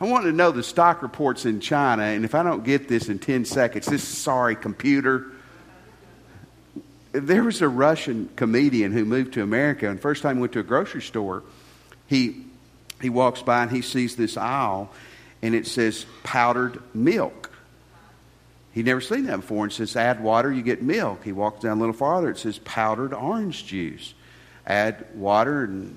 I 0.00 0.04
want 0.04 0.24
to 0.24 0.32
know 0.32 0.50
the 0.50 0.64
stock 0.64 1.02
reports 1.02 1.46
in 1.46 1.60
China, 1.60 2.02
and 2.02 2.24
if 2.24 2.34
I 2.34 2.42
don't 2.42 2.64
get 2.64 2.88
this 2.88 3.08
in 3.08 3.20
10 3.20 3.44
seconds, 3.44 3.86
this 3.86 4.02
sorry 4.02 4.56
computer. 4.56 5.26
There 7.12 7.44
was 7.44 7.62
a 7.62 7.68
Russian 7.68 8.28
comedian 8.34 8.90
who 8.90 9.04
moved 9.04 9.34
to 9.34 9.42
America, 9.42 9.88
and 9.88 10.00
first 10.00 10.22
time 10.22 10.36
he 10.36 10.40
went 10.40 10.54
to 10.54 10.60
a 10.60 10.64
grocery 10.64 11.02
store, 11.02 11.44
he, 12.08 12.44
he 13.00 13.10
walks 13.10 13.42
by 13.42 13.62
and 13.62 13.70
he 13.70 13.82
sees 13.82 14.16
this 14.16 14.36
aisle, 14.36 14.90
and 15.40 15.54
it 15.54 15.68
says 15.68 16.04
powdered 16.24 16.82
milk. 16.94 17.51
He'd 18.72 18.86
never 18.86 19.00
seen 19.02 19.24
that 19.24 19.36
before 19.36 19.64
and 19.64 19.72
says, 19.72 19.94
add 19.96 20.22
water, 20.22 20.50
you 20.50 20.62
get 20.62 20.82
milk. 20.82 21.24
He 21.24 21.32
walks 21.32 21.60
down 21.60 21.76
a 21.76 21.80
little 21.80 21.94
farther, 21.94 22.30
it 22.30 22.38
says 22.38 22.58
powdered 22.58 23.12
orange 23.12 23.66
juice. 23.66 24.14
Add 24.66 25.04
water 25.14 25.64
and 25.64 25.96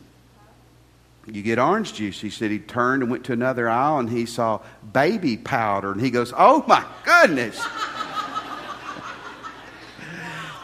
you 1.25 1.41
get 1.41 1.57
orange 1.57 1.93
juice. 1.93 2.19
He 2.19 2.29
said 2.29 2.51
he 2.51 2.59
turned 2.59 3.01
and 3.01 3.11
went 3.11 3.25
to 3.25 3.33
another 3.33 3.69
aisle 3.69 3.99
and 3.99 4.09
he 4.09 4.25
saw 4.25 4.59
baby 4.91 5.37
powder 5.37 5.91
and 5.91 6.01
he 6.01 6.11
goes, 6.11 6.33
Oh 6.35 6.65
my 6.67 6.83
goodness. 7.03 7.65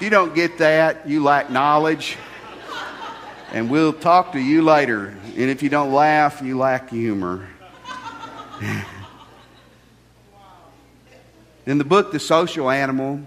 you 0.02 0.10
don't 0.10 0.36
get 0.36 0.58
that, 0.58 1.08
you 1.08 1.24
lack 1.24 1.50
knowledge. 1.50 2.18
And 3.54 3.70
we'll 3.70 3.94
talk 3.94 4.34
to 4.34 4.40
you 4.40 4.62
later. 4.62 5.08
And 5.08 5.50
if 5.50 5.64
you 5.64 5.70
don't 5.70 5.94
laugh, 5.94 6.42
you 6.42 6.58
lack 6.58 6.90
humor. 6.90 7.48
In 11.66 11.78
the 11.78 11.84
book, 11.84 12.12
The 12.12 12.20
Social 12.20 12.72
Animal, 12.72 13.22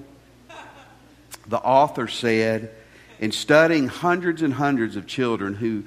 the 1.47 1.59
author 1.59 2.09
said, 2.09 2.75
in 3.21 3.31
studying 3.31 3.87
hundreds 3.87 4.43
and 4.43 4.53
hundreds 4.53 4.97
of 4.97 5.07
children 5.07 5.55
who, 5.55 5.85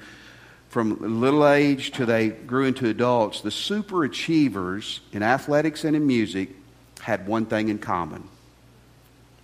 from 0.70 1.20
little 1.20 1.46
age 1.46 1.90
to 1.92 2.06
they 2.06 2.28
grew 2.28 2.64
into 2.64 2.88
adults, 2.88 3.42
the 3.42 3.50
super 3.50 4.02
achievers 4.02 5.00
in 5.12 5.22
athletics 5.22 5.84
and 5.84 5.94
in 5.94 6.06
music 6.06 6.50
had 7.00 7.26
one 7.26 7.44
thing 7.44 7.68
in 7.68 7.78
common 7.78 8.26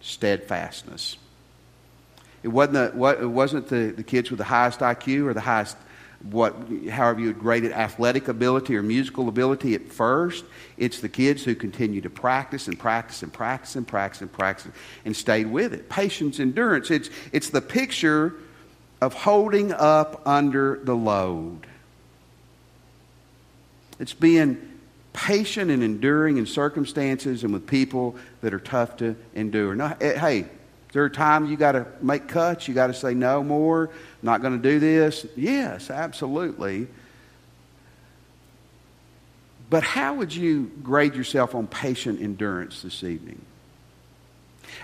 steadfastness. 0.00 1.16
It 2.42 2.48
wasn't 2.48 2.94
the, 2.94 3.18
it 3.20 3.26
wasn't 3.26 3.68
the, 3.68 3.92
the 3.96 4.02
kids 4.02 4.30
with 4.30 4.38
the 4.38 4.44
highest 4.44 4.80
IQ 4.80 5.26
or 5.26 5.34
the 5.34 5.40
highest, 5.40 5.76
what, 6.30 6.54
however 6.90 7.20
you 7.20 7.26
would 7.26 7.38
grade 7.38 7.64
it, 7.64 7.72
athletic 7.72 8.28
ability 8.28 8.76
or 8.76 8.82
musical 8.82 9.28
ability 9.28 9.74
at 9.74 9.92
first. 9.92 10.44
It's 10.78 11.00
the 11.00 11.08
kids 11.08 11.44
who 11.44 11.54
continue 11.54 12.00
to 12.00 12.10
practice 12.10 12.66
and 12.66 12.78
practice 12.78 13.22
and 13.22 13.32
practice 13.32 13.76
and 13.76 13.86
practice 13.86 14.22
and 14.22 14.32
practice 14.32 14.72
and 15.04 15.14
stayed 15.14 15.46
with 15.46 15.74
it. 15.74 15.88
Patience, 15.90 16.40
endurance. 16.40 16.90
It's, 16.90 17.10
it's 17.32 17.50
the 17.50 17.60
picture 17.60 18.34
of 19.00 19.12
holding 19.12 19.72
up 19.72 20.26
under 20.26 20.80
the 20.82 20.96
load. 20.96 21.66
It's 23.98 24.14
being 24.14 24.74
patient 25.12 25.70
and 25.70 25.82
enduring 25.82 26.38
in 26.38 26.46
circumstances 26.46 27.44
and 27.44 27.52
with 27.52 27.66
people 27.66 28.16
that 28.40 28.54
are 28.54 28.60
tough 28.60 28.96
to 28.96 29.14
endure. 29.34 29.74
Now, 29.74 29.96
eh, 30.00 30.18
hey, 30.18 30.46
there 30.94 31.02
are 31.02 31.10
times 31.10 31.50
you 31.50 31.56
got 31.56 31.72
to 31.72 31.86
make 32.00 32.28
cuts. 32.28 32.68
You 32.68 32.74
got 32.74 32.86
to 32.86 32.94
say 32.94 33.14
no 33.14 33.42
more. 33.42 33.90
Not 34.22 34.42
going 34.42 34.62
to 34.62 34.62
do 34.62 34.78
this. 34.78 35.26
Yes, 35.34 35.90
absolutely. 35.90 36.86
But 39.68 39.82
how 39.82 40.14
would 40.14 40.32
you 40.32 40.70
grade 40.84 41.16
yourself 41.16 41.56
on 41.56 41.66
patient 41.66 42.22
endurance 42.22 42.82
this 42.82 43.02
evening? 43.02 43.44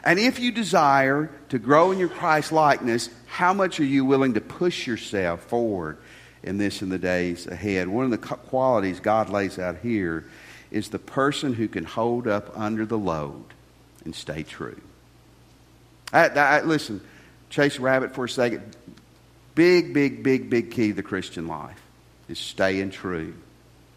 And 0.02 0.18
if 0.18 0.40
you 0.40 0.50
desire 0.50 1.30
to 1.50 1.60
grow 1.60 1.92
in 1.92 2.00
your 2.00 2.08
Christ 2.08 2.50
likeness, 2.50 3.08
how 3.28 3.52
much 3.52 3.78
are 3.78 3.84
you 3.84 4.04
willing 4.04 4.34
to 4.34 4.40
push 4.40 4.88
yourself 4.88 5.44
forward 5.44 5.96
in 6.42 6.58
this 6.58 6.82
in 6.82 6.88
the 6.88 6.98
days 6.98 7.46
ahead? 7.46 7.86
One 7.86 8.04
of 8.04 8.10
the 8.10 8.18
qualities 8.18 8.98
God 8.98 9.30
lays 9.30 9.60
out 9.60 9.76
here 9.76 10.24
is 10.72 10.88
the 10.88 10.98
person 10.98 11.54
who 11.54 11.68
can 11.68 11.84
hold 11.84 12.26
up 12.26 12.58
under 12.58 12.84
the 12.84 12.98
load 12.98 13.44
and 14.04 14.12
stay 14.12 14.42
true. 14.42 14.80
I, 16.12 16.28
I, 16.28 16.60
listen, 16.62 17.00
chase 17.48 17.78
a 17.78 17.82
rabbit 17.82 18.14
for 18.14 18.24
a 18.24 18.28
second. 18.28 18.76
Big, 19.54 19.92
big, 19.92 20.22
big, 20.22 20.50
big 20.50 20.70
key 20.70 20.88
to 20.88 20.94
the 20.94 21.02
Christian 21.02 21.46
life 21.46 21.80
is 22.28 22.38
staying 22.38 22.90
true 22.90 23.34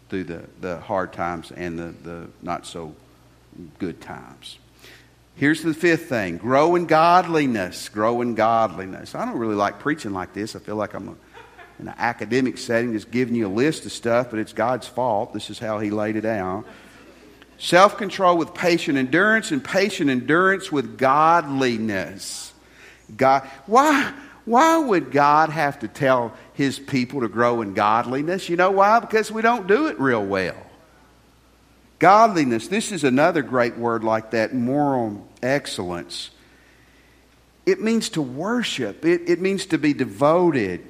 through 0.08 0.24
the, 0.24 0.44
the 0.60 0.80
hard 0.80 1.12
times 1.12 1.50
and 1.50 1.78
the, 1.78 1.94
the 2.02 2.28
not 2.42 2.66
so 2.66 2.94
good 3.78 4.00
times. 4.00 4.58
Here's 5.36 5.62
the 5.62 5.74
fifth 5.74 6.08
thing 6.08 6.36
grow 6.36 6.76
in 6.76 6.86
godliness. 6.86 7.88
Grow 7.88 8.20
in 8.20 8.34
godliness. 8.34 9.14
I 9.14 9.24
don't 9.24 9.38
really 9.38 9.56
like 9.56 9.80
preaching 9.80 10.12
like 10.12 10.32
this. 10.32 10.54
I 10.54 10.60
feel 10.60 10.76
like 10.76 10.94
I'm 10.94 11.08
a, 11.08 11.16
in 11.80 11.88
an 11.88 11.94
academic 11.98 12.58
setting 12.58 12.92
just 12.92 13.10
giving 13.10 13.34
you 13.34 13.48
a 13.48 13.48
list 13.48 13.84
of 13.84 13.92
stuff, 13.92 14.30
but 14.30 14.38
it's 14.38 14.52
God's 14.52 14.86
fault. 14.86 15.32
This 15.32 15.50
is 15.50 15.58
how 15.58 15.80
He 15.80 15.90
laid 15.90 16.16
it 16.16 16.24
out. 16.24 16.64
Self 17.58 17.96
control 17.96 18.36
with 18.36 18.54
patient 18.54 18.98
endurance, 18.98 19.50
and 19.50 19.62
patient 19.62 20.10
endurance 20.10 20.72
with 20.72 20.98
godliness. 20.98 22.52
God, 23.16 23.48
why, 23.66 24.12
why 24.44 24.78
would 24.78 25.10
God 25.10 25.50
have 25.50 25.78
to 25.80 25.88
tell 25.88 26.34
His 26.54 26.78
people 26.78 27.20
to 27.20 27.28
grow 27.28 27.62
in 27.62 27.74
godliness? 27.74 28.48
You 28.48 28.56
know 28.56 28.72
why? 28.72 29.00
Because 29.00 29.30
we 29.30 29.42
don't 29.42 29.66
do 29.66 29.86
it 29.86 29.98
real 30.00 30.24
well. 30.24 30.56
Godliness, 31.98 32.68
this 32.68 32.92
is 32.92 33.04
another 33.04 33.42
great 33.42 33.78
word 33.78 34.04
like 34.04 34.32
that 34.32 34.54
moral 34.54 35.26
excellence. 35.42 36.30
It 37.66 37.80
means 37.80 38.10
to 38.10 38.22
worship, 38.22 39.04
it, 39.04 39.28
it 39.28 39.40
means 39.40 39.66
to 39.66 39.78
be 39.78 39.94
devoted. 39.94 40.84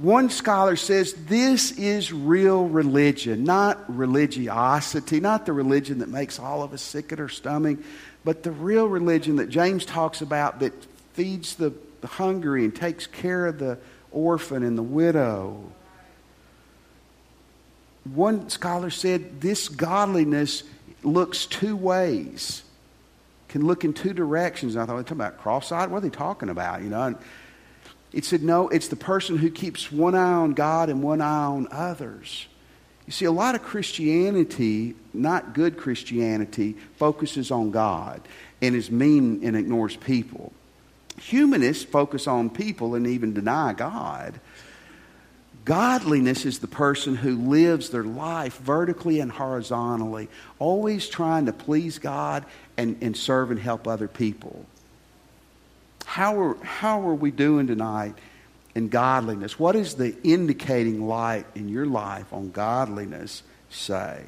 One 0.00 0.30
scholar 0.30 0.76
says 0.76 1.12
this 1.12 1.72
is 1.72 2.12
real 2.12 2.64
religion, 2.64 3.44
not 3.44 3.78
religiosity, 3.94 5.20
not 5.20 5.44
the 5.44 5.52
religion 5.52 5.98
that 5.98 6.08
makes 6.08 6.38
all 6.38 6.62
of 6.62 6.72
us 6.72 6.80
sick 6.80 7.12
at 7.12 7.20
our 7.20 7.28
stomach, 7.28 7.78
but 8.24 8.42
the 8.42 8.50
real 8.50 8.86
religion 8.86 9.36
that 9.36 9.50
James 9.50 9.84
talks 9.84 10.22
about 10.22 10.60
that 10.60 10.72
feeds 11.12 11.56
the 11.56 11.74
hungry 12.04 12.64
and 12.64 12.74
takes 12.74 13.06
care 13.06 13.46
of 13.46 13.58
the 13.58 13.78
orphan 14.10 14.62
and 14.62 14.78
the 14.78 14.82
widow 14.82 15.70
one 18.04 18.48
scholar 18.48 18.90
said 18.90 19.40
this 19.40 19.68
godliness 19.68 20.64
looks 21.02 21.46
two 21.46 21.76
ways, 21.76 22.62
can 23.48 23.66
look 23.66 23.84
in 23.84 23.92
two 23.92 24.12
directions. 24.12 24.74
And 24.74 24.82
I 24.82 24.86
thought, 24.86 24.94
they're 24.94 25.02
talking 25.02 25.16
about 25.16 25.38
cross 25.38 25.72
eyed? 25.72 25.90
What 25.90 25.98
are 25.98 26.00
they 26.00 26.10
talking 26.10 26.48
about? 26.48 26.82
You 26.82 26.88
know? 26.88 27.02
And 27.02 27.16
it 28.12 28.24
said, 28.24 28.42
no, 28.42 28.68
it's 28.68 28.88
the 28.88 28.96
person 28.96 29.38
who 29.38 29.50
keeps 29.50 29.92
one 29.92 30.14
eye 30.14 30.32
on 30.32 30.52
God 30.52 30.88
and 30.88 31.02
one 31.02 31.20
eye 31.20 31.44
on 31.44 31.68
others. 31.70 32.46
You 33.06 33.12
see, 33.12 33.24
a 33.24 33.32
lot 33.32 33.54
of 33.54 33.62
Christianity, 33.62 34.94
not 35.12 35.54
good 35.54 35.76
Christianity, 35.76 36.76
focuses 36.96 37.50
on 37.50 37.70
God 37.70 38.20
and 38.62 38.74
is 38.74 38.90
mean 38.90 39.40
and 39.42 39.56
ignores 39.56 39.96
people. 39.96 40.52
Humanists 41.18 41.84
focus 41.84 42.26
on 42.26 42.50
people 42.50 42.94
and 42.94 43.06
even 43.06 43.34
deny 43.34 43.72
God. 43.72 44.40
Godliness 45.64 46.46
is 46.46 46.60
the 46.60 46.66
person 46.66 47.16
who 47.16 47.36
lives 47.36 47.90
their 47.90 48.04
life 48.04 48.58
vertically 48.58 49.20
and 49.20 49.30
horizontally, 49.30 50.28
always 50.58 51.08
trying 51.08 51.46
to 51.46 51.52
please 51.52 51.98
God 51.98 52.44
and, 52.76 52.96
and 53.02 53.16
serve 53.16 53.50
and 53.50 53.60
help 53.60 53.86
other 53.86 54.08
people. 54.08 54.64
How 56.10 56.40
are, 56.40 56.56
how 56.64 57.08
are 57.08 57.14
we 57.14 57.30
doing 57.30 57.68
tonight 57.68 58.16
in 58.74 58.88
godliness? 58.88 59.60
What 59.60 59.76
is 59.76 59.94
the 59.94 60.20
indicating 60.24 61.06
light 61.06 61.46
in 61.54 61.68
your 61.68 61.86
life 61.86 62.32
on 62.32 62.50
godliness 62.50 63.44
say? 63.68 64.24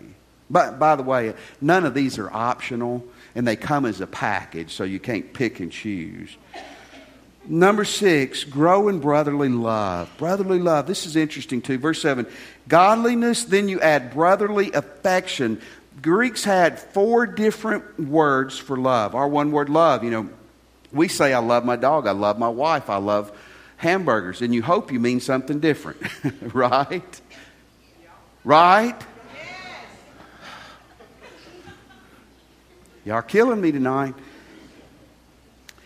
But 0.48 0.78
by 0.78 0.94
the 0.94 1.02
way, 1.02 1.34
none 1.60 1.84
of 1.84 1.92
these 1.92 2.20
are 2.20 2.32
optional 2.32 3.04
and 3.34 3.48
they 3.48 3.56
come 3.56 3.84
as 3.84 4.00
a 4.00 4.06
package, 4.06 4.72
so 4.72 4.84
you 4.84 5.00
can't 5.00 5.32
pick 5.32 5.58
and 5.58 5.72
choose. 5.72 6.36
Number 7.48 7.84
six, 7.84 8.44
grow 8.44 8.86
in 8.86 9.00
brotherly 9.00 9.48
love. 9.48 10.08
Brotherly 10.18 10.60
love. 10.60 10.86
This 10.86 11.04
is 11.04 11.16
interesting 11.16 11.60
too. 11.60 11.78
Verse 11.78 12.00
7 12.00 12.28
Godliness, 12.68 13.42
then 13.42 13.68
you 13.68 13.80
add 13.80 14.12
brotherly 14.12 14.70
affection. 14.70 15.60
Greeks 16.00 16.44
had 16.44 16.78
four 16.78 17.26
different 17.26 17.98
words 17.98 18.56
for 18.56 18.76
love. 18.76 19.16
Our 19.16 19.26
one 19.26 19.50
word 19.50 19.68
love, 19.68 20.04
you 20.04 20.12
know, 20.12 20.28
we 20.92 21.08
say, 21.08 21.32
I 21.32 21.38
love 21.38 21.64
my 21.64 21.76
dog, 21.76 22.06
I 22.06 22.12
love 22.12 22.38
my 22.38 22.48
wife, 22.48 22.90
I 22.90 22.96
love 22.96 23.32
hamburgers, 23.76 24.42
and 24.42 24.54
you 24.54 24.62
hope 24.62 24.92
you 24.92 25.00
mean 25.00 25.20
something 25.20 25.60
different, 25.60 26.00
right? 26.54 27.20
Right? 28.44 29.00
Y'all 33.04 33.16
are 33.16 33.22
killing 33.22 33.60
me 33.60 33.72
tonight. 33.72 34.14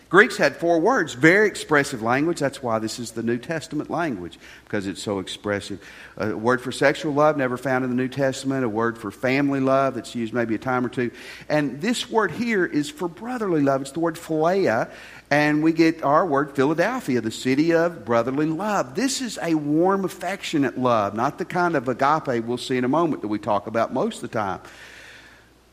Greeks 0.09 0.37
had 0.37 0.55
four 0.55 0.79
words, 0.79 1.13
very 1.13 1.47
expressive 1.47 2.01
language. 2.01 2.39
That's 2.39 2.63
why 2.63 2.79
this 2.79 2.97
is 2.97 3.11
the 3.11 3.23
New 3.23 3.37
Testament 3.37 3.89
language, 3.89 4.39
because 4.63 4.87
it's 4.87 5.03
so 5.03 5.19
expressive. 5.19 5.81
A 6.15 6.35
word 6.35 6.61
for 6.61 6.71
sexual 6.71 7.13
love, 7.13 7.35
never 7.35 7.57
found 7.57 7.83
in 7.83 7.89
the 7.89 7.95
New 7.95 8.07
Testament. 8.07 8.63
A 8.63 8.69
word 8.69 8.97
for 8.97 9.11
family 9.11 9.59
love, 9.59 9.95
that's 9.95 10.15
used 10.15 10.33
maybe 10.33 10.55
a 10.55 10.59
time 10.59 10.85
or 10.85 10.89
two. 10.89 11.11
And 11.49 11.81
this 11.81 12.09
word 12.09 12.31
here 12.31 12.65
is 12.65 12.89
for 12.89 13.09
brotherly 13.09 13.61
love. 13.61 13.81
It's 13.81 13.91
the 13.91 13.99
word 13.99 14.15
philia, 14.15 14.89
and 15.29 15.61
we 15.61 15.73
get 15.73 16.03
our 16.03 16.25
word 16.25 16.55
Philadelphia, 16.55 17.19
the 17.19 17.29
city 17.29 17.73
of 17.73 18.05
brotherly 18.05 18.45
love. 18.45 18.95
This 18.95 19.21
is 19.21 19.37
a 19.41 19.55
warm, 19.55 20.05
affectionate 20.05 20.77
love, 20.77 21.15
not 21.15 21.37
the 21.37 21.45
kind 21.45 21.75
of 21.75 21.89
agape 21.89 22.45
we'll 22.45 22.57
see 22.57 22.77
in 22.77 22.85
a 22.85 22.89
moment 22.89 23.23
that 23.23 23.27
we 23.27 23.39
talk 23.39 23.67
about 23.67 23.93
most 23.93 24.23
of 24.23 24.31
the 24.31 24.39
time. 24.39 24.61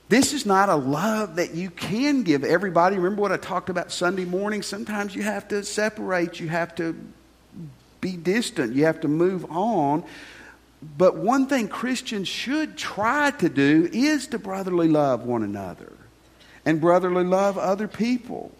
This 0.08 0.32
is 0.32 0.44
not 0.44 0.68
a 0.68 0.76
love 0.76 1.36
that 1.36 1.54
you 1.54 1.70
can 1.70 2.22
give 2.22 2.44
everybody. 2.44 2.96
Remember 2.96 3.22
what 3.22 3.32
I 3.32 3.36
talked 3.36 3.70
about 3.70 3.90
Sunday 3.90 4.24
morning? 4.24 4.62
Sometimes 4.62 5.14
you 5.14 5.22
have 5.22 5.48
to 5.48 5.64
separate, 5.64 6.40
you 6.40 6.48
have 6.48 6.74
to 6.76 6.94
be 8.00 8.16
distant, 8.16 8.74
you 8.74 8.84
have 8.84 9.00
to 9.00 9.08
move 9.08 9.50
on. 9.50 10.04
But 10.98 11.16
one 11.16 11.46
thing 11.46 11.68
Christians 11.68 12.28
should 12.28 12.76
try 12.76 13.30
to 13.30 13.48
do 13.48 13.88
is 13.92 14.26
to 14.28 14.38
brotherly 14.38 14.88
love 14.88 15.24
one 15.24 15.42
another 15.42 15.92
and 16.66 16.80
brotherly 16.80 17.24
love 17.24 17.56
other 17.56 17.88
people. 17.88 18.52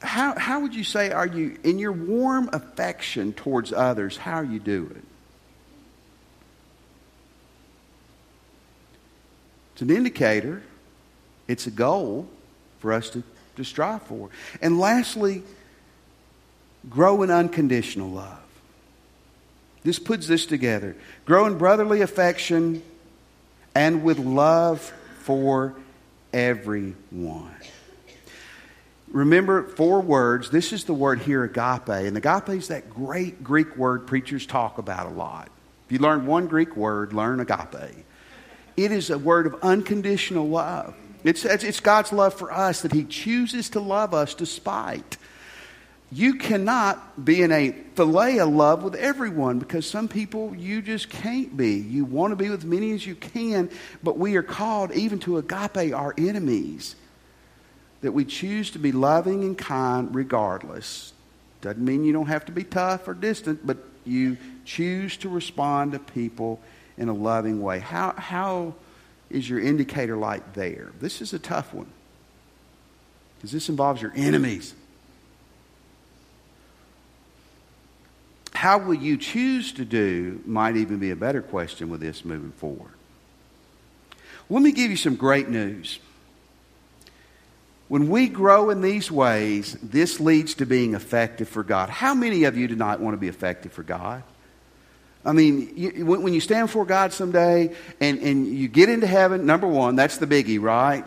How, 0.00 0.38
how 0.38 0.60
would 0.60 0.74
you 0.74 0.84
say, 0.84 1.10
are 1.10 1.26
you, 1.26 1.58
in 1.64 1.80
your 1.80 1.90
warm 1.90 2.50
affection 2.52 3.32
towards 3.32 3.72
others, 3.72 4.16
how 4.16 4.36
are 4.36 4.44
you 4.44 4.60
doing? 4.60 5.02
It's 9.76 9.82
an 9.82 9.90
indicator, 9.90 10.62
it's 11.48 11.66
a 11.66 11.70
goal 11.70 12.26
for 12.78 12.94
us 12.94 13.10
to, 13.10 13.22
to 13.56 13.62
strive 13.62 14.00
for. 14.04 14.30
And 14.62 14.80
lastly, 14.80 15.42
grow 16.88 17.22
in 17.22 17.30
unconditional 17.30 18.08
love. 18.08 18.40
This 19.84 19.98
puts 19.98 20.26
this 20.26 20.46
together 20.46 20.96
grow 21.26 21.44
in 21.44 21.58
brotherly 21.58 22.00
affection 22.00 22.82
and 23.74 24.02
with 24.02 24.18
love 24.18 24.80
for 25.18 25.74
everyone. 26.32 27.54
Remember 29.08 29.62
four 29.62 30.00
words. 30.00 30.48
This 30.48 30.72
is 30.72 30.84
the 30.84 30.94
word 30.94 31.20
here, 31.20 31.44
agape. 31.44 31.90
And 31.90 32.16
agape 32.16 32.48
is 32.48 32.68
that 32.68 32.88
great 32.88 33.44
Greek 33.44 33.76
word 33.76 34.06
preachers 34.06 34.46
talk 34.46 34.78
about 34.78 35.04
a 35.06 35.10
lot. 35.10 35.50
If 35.84 35.92
you 35.92 35.98
learn 35.98 36.24
one 36.24 36.46
Greek 36.46 36.74
word, 36.78 37.12
learn 37.12 37.40
agape. 37.40 38.05
It 38.76 38.92
is 38.92 39.10
a 39.10 39.18
word 39.18 39.46
of 39.46 39.56
unconditional 39.62 40.48
love. 40.48 40.94
It's, 41.24 41.44
it's 41.44 41.80
God's 41.80 42.12
love 42.12 42.34
for 42.34 42.52
us 42.52 42.82
that 42.82 42.92
He 42.92 43.04
chooses 43.04 43.70
to 43.70 43.80
love 43.80 44.14
us 44.14 44.34
despite. 44.34 45.16
You 46.12 46.34
cannot 46.34 47.24
be 47.24 47.42
in 47.42 47.50
a 47.50 47.72
philia 47.96 48.50
love 48.50 48.84
with 48.84 48.94
everyone 48.94 49.58
because 49.58 49.88
some 49.88 50.06
people 50.06 50.54
you 50.54 50.80
just 50.80 51.10
can't 51.10 51.56
be. 51.56 51.74
You 51.74 52.04
want 52.04 52.30
to 52.30 52.36
be 52.36 52.48
with 52.48 52.64
many 52.64 52.92
as 52.92 53.04
you 53.04 53.16
can, 53.16 53.70
but 54.04 54.16
we 54.16 54.36
are 54.36 54.42
called 54.42 54.92
even 54.92 55.18
to 55.20 55.38
agape 55.38 55.92
our 55.92 56.14
enemies. 56.16 56.94
That 58.02 58.12
we 58.12 58.24
choose 58.24 58.70
to 58.72 58.78
be 58.78 58.92
loving 58.92 59.42
and 59.42 59.58
kind 59.58 60.14
regardless. 60.14 61.12
Doesn't 61.60 61.84
mean 61.84 62.04
you 62.04 62.12
don't 62.12 62.26
have 62.26 62.44
to 62.44 62.52
be 62.52 62.62
tough 62.62 63.08
or 63.08 63.14
distant, 63.14 63.66
but 63.66 63.78
you 64.04 64.36
choose 64.64 65.16
to 65.16 65.28
respond 65.28 65.92
to 65.92 65.98
people 65.98 66.60
in 66.98 67.08
a 67.08 67.14
loving 67.14 67.62
way. 67.62 67.78
How, 67.78 68.12
how 68.16 68.74
is 69.30 69.48
your 69.48 69.60
indicator 69.60 70.16
light 70.16 70.54
there? 70.54 70.92
This 71.00 71.20
is 71.20 71.32
a 71.32 71.38
tough 71.38 71.74
one 71.74 71.86
because 73.36 73.52
this 73.52 73.68
involves 73.68 74.00
your 74.00 74.12
enemies. 74.14 74.74
How 78.54 78.78
will 78.78 78.94
you 78.94 79.18
choose 79.18 79.72
to 79.74 79.84
do 79.84 80.40
might 80.46 80.76
even 80.76 80.98
be 80.98 81.10
a 81.10 81.16
better 81.16 81.42
question 81.42 81.90
with 81.90 82.00
this 82.00 82.24
moving 82.24 82.52
forward. 82.52 82.92
Let 84.48 84.62
me 84.62 84.72
give 84.72 84.90
you 84.90 84.96
some 84.96 85.16
great 85.16 85.48
news. 85.48 85.98
When 87.88 88.08
we 88.08 88.28
grow 88.28 88.70
in 88.70 88.80
these 88.80 89.10
ways, 89.10 89.76
this 89.82 90.18
leads 90.18 90.54
to 90.54 90.66
being 90.66 90.94
effective 90.94 91.48
for 91.48 91.62
God. 91.62 91.90
How 91.90 92.14
many 92.14 92.44
of 92.44 92.56
you 92.56 92.66
tonight 92.66 92.98
want 92.98 93.14
to 93.14 93.18
be 93.18 93.28
effective 93.28 93.72
for 93.72 93.82
God? 93.82 94.22
I 95.26 95.32
mean, 95.32 95.72
you, 95.76 96.06
when 96.06 96.32
you 96.32 96.40
stand 96.40 96.68
before 96.68 96.86
God 96.86 97.12
someday 97.12 97.74
and, 98.00 98.20
and 98.20 98.46
you 98.46 98.68
get 98.68 98.88
into 98.88 99.08
heaven, 99.08 99.44
number 99.44 99.66
one, 99.66 99.96
that's 99.96 100.18
the 100.18 100.26
biggie, 100.26 100.62
right? 100.62 101.04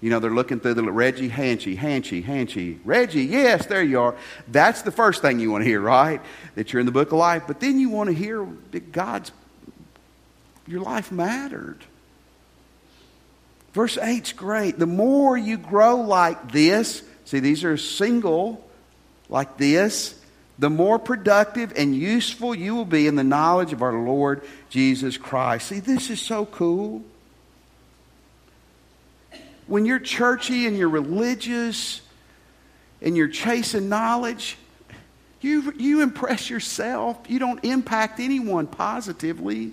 You 0.00 0.10
know, 0.10 0.20
they're 0.20 0.30
looking 0.30 0.60
through 0.60 0.74
the 0.74 0.84
Reggie, 0.84 1.28
Hanchy, 1.28 1.76
Hanchy, 1.76 2.24
Hanchy. 2.24 2.78
Reggie, 2.84 3.24
yes, 3.24 3.66
there 3.66 3.82
you 3.82 4.00
are. 4.00 4.14
That's 4.46 4.82
the 4.82 4.92
first 4.92 5.20
thing 5.20 5.40
you 5.40 5.50
want 5.50 5.64
to 5.64 5.68
hear, 5.68 5.80
right? 5.80 6.20
That 6.54 6.72
you're 6.72 6.80
in 6.80 6.86
the 6.86 6.92
book 6.92 7.08
of 7.08 7.18
life. 7.18 7.42
But 7.48 7.58
then 7.58 7.80
you 7.80 7.90
want 7.90 8.08
to 8.08 8.14
hear 8.14 8.46
that 8.70 8.92
God's, 8.92 9.32
your 10.68 10.80
life 10.80 11.10
mattered. 11.10 11.78
Verse 13.72 13.96
8's 13.96 14.32
great. 14.32 14.78
The 14.78 14.86
more 14.86 15.36
you 15.36 15.56
grow 15.56 15.96
like 15.96 16.52
this, 16.52 17.02
see, 17.24 17.40
these 17.40 17.64
are 17.64 17.76
single, 17.76 18.64
like 19.28 19.56
this, 19.56 20.14
the 20.58 20.70
more 20.70 20.98
productive 20.98 21.72
and 21.76 21.94
useful 21.94 22.54
you 22.54 22.74
will 22.74 22.86
be 22.86 23.06
in 23.06 23.14
the 23.14 23.24
knowledge 23.24 23.72
of 23.72 23.82
our 23.82 23.92
Lord 23.92 24.42
Jesus 24.70 25.16
Christ. 25.16 25.68
See, 25.68 25.80
this 25.80 26.08
is 26.08 26.20
so 26.20 26.46
cool. 26.46 27.02
When 29.66 29.84
you're 29.84 29.98
churchy 29.98 30.66
and 30.66 30.78
you're 30.78 30.88
religious 30.88 32.00
and 33.02 33.16
you're 33.16 33.28
chasing 33.28 33.88
knowledge, 33.88 34.56
you, 35.40 35.72
you 35.76 36.02
impress 36.02 36.48
yourself. 36.48 37.18
You 37.28 37.38
don't 37.38 37.62
impact 37.64 38.18
anyone 38.20 38.66
positively. 38.66 39.72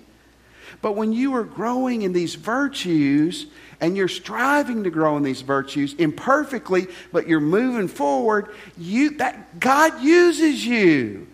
But 0.82 0.92
when 0.92 1.12
you 1.12 1.34
are 1.34 1.44
growing 1.44 2.02
in 2.02 2.12
these 2.12 2.34
virtues 2.34 3.46
and 3.80 3.96
you're 3.96 4.08
striving 4.08 4.84
to 4.84 4.90
grow 4.90 5.16
in 5.16 5.22
these 5.22 5.42
virtues 5.42 5.94
imperfectly, 5.94 6.88
but 7.12 7.28
you're 7.28 7.40
moving 7.40 7.88
forward, 7.88 8.48
you, 8.76 9.10
that, 9.18 9.60
God 9.60 10.02
uses 10.02 10.64
you. 10.64 11.26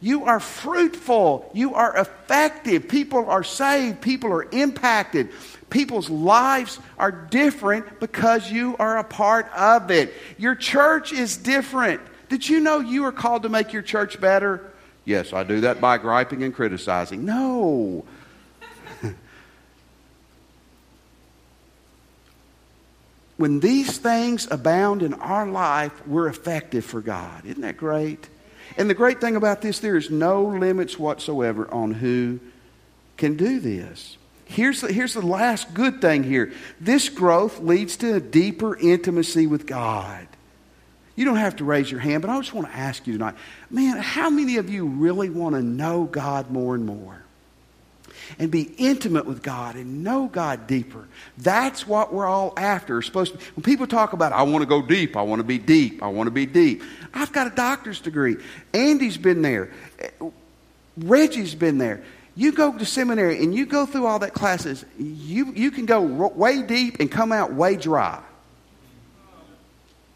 You 0.00 0.24
are 0.24 0.38
fruitful. 0.38 1.50
You 1.54 1.74
are 1.74 1.96
effective. 1.96 2.88
People 2.88 3.28
are 3.28 3.42
saved. 3.42 4.00
People 4.00 4.32
are 4.32 4.48
impacted. 4.52 5.30
People's 5.70 6.08
lives 6.08 6.78
are 6.98 7.10
different 7.10 8.00
because 8.00 8.50
you 8.50 8.76
are 8.78 8.98
a 8.98 9.04
part 9.04 9.50
of 9.52 9.90
it. 9.90 10.14
Your 10.38 10.54
church 10.54 11.12
is 11.12 11.36
different. 11.36 12.00
Did 12.28 12.48
you 12.48 12.60
know 12.60 12.80
you 12.80 13.04
are 13.04 13.12
called 13.12 13.42
to 13.42 13.48
make 13.48 13.72
your 13.72 13.82
church 13.82 14.20
better? 14.20 14.72
Yes, 15.04 15.32
I 15.32 15.42
do 15.42 15.62
that 15.62 15.80
by 15.80 15.98
griping 15.98 16.42
and 16.42 16.54
criticizing. 16.54 17.24
No. 17.24 18.04
When 23.38 23.60
these 23.60 23.96
things 23.98 24.48
abound 24.50 25.02
in 25.02 25.14
our 25.14 25.46
life, 25.46 26.06
we're 26.06 26.26
effective 26.26 26.84
for 26.84 27.00
God. 27.00 27.46
Isn't 27.46 27.62
that 27.62 27.76
great? 27.76 28.28
And 28.76 28.90
the 28.90 28.94
great 28.94 29.20
thing 29.20 29.36
about 29.36 29.62
this, 29.62 29.78
there 29.78 29.96
is 29.96 30.10
no 30.10 30.44
limits 30.44 30.98
whatsoever 30.98 31.72
on 31.72 31.92
who 31.92 32.40
can 33.16 33.36
do 33.36 33.60
this. 33.60 34.16
Here's 34.44 34.80
the, 34.80 34.92
here's 34.92 35.14
the 35.14 35.24
last 35.24 35.72
good 35.72 36.00
thing 36.00 36.24
here 36.24 36.52
this 36.80 37.08
growth 37.08 37.60
leads 37.60 37.96
to 37.98 38.14
a 38.14 38.20
deeper 38.20 38.76
intimacy 38.76 39.46
with 39.46 39.66
God. 39.66 40.26
You 41.14 41.24
don't 41.24 41.36
have 41.36 41.56
to 41.56 41.64
raise 41.64 41.90
your 41.90 42.00
hand, 42.00 42.22
but 42.22 42.30
I 42.30 42.38
just 42.38 42.54
want 42.54 42.68
to 42.68 42.74
ask 42.74 43.06
you 43.06 43.12
tonight 43.12 43.34
man, 43.70 43.98
how 43.98 44.30
many 44.30 44.56
of 44.56 44.68
you 44.68 44.86
really 44.86 45.30
want 45.30 45.54
to 45.54 45.62
know 45.62 46.04
God 46.04 46.50
more 46.50 46.74
and 46.74 46.86
more? 46.86 47.22
And 48.38 48.50
be 48.50 48.72
intimate 48.78 49.26
with 49.26 49.42
God 49.42 49.74
and 49.74 50.02
know 50.04 50.26
God 50.26 50.66
deeper. 50.66 51.06
That's 51.38 51.86
what 51.86 52.12
we're 52.12 52.26
all 52.26 52.52
after. 52.56 53.00
supposed 53.02 53.38
to, 53.38 53.44
when 53.54 53.62
people 53.62 53.86
talk 53.86 54.12
about, 54.12 54.32
I 54.32 54.42
want 54.42 54.62
to 54.62 54.66
go 54.66 54.82
deep, 54.82 55.16
I 55.16 55.22
want 55.22 55.40
to 55.40 55.44
be 55.44 55.58
deep, 55.58 56.02
I 56.02 56.08
want 56.08 56.26
to 56.26 56.32
be 56.32 56.46
deep. 56.46 56.82
I've 57.14 57.32
got 57.32 57.46
a 57.46 57.50
doctor's 57.50 58.00
degree. 58.00 58.36
Andy's 58.74 59.16
been 59.16 59.42
there. 59.42 59.72
Reggie's 60.98 61.54
been 61.54 61.78
there. 61.78 62.02
You 62.34 62.52
go 62.52 62.76
to 62.76 62.84
seminary 62.84 63.42
and 63.42 63.54
you 63.54 63.66
go 63.66 63.84
through 63.84 64.06
all 64.06 64.20
that 64.20 64.32
classes, 64.32 64.84
you, 64.96 65.52
you 65.54 65.70
can 65.70 65.86
go 65.86 66.00
way 66.00 66.62
deep 66.62 67.00
and 67.00 67.10
come 67.10 67.32
out 67.32 67.52
way 67.52 67.76
dry. 67.76 68.22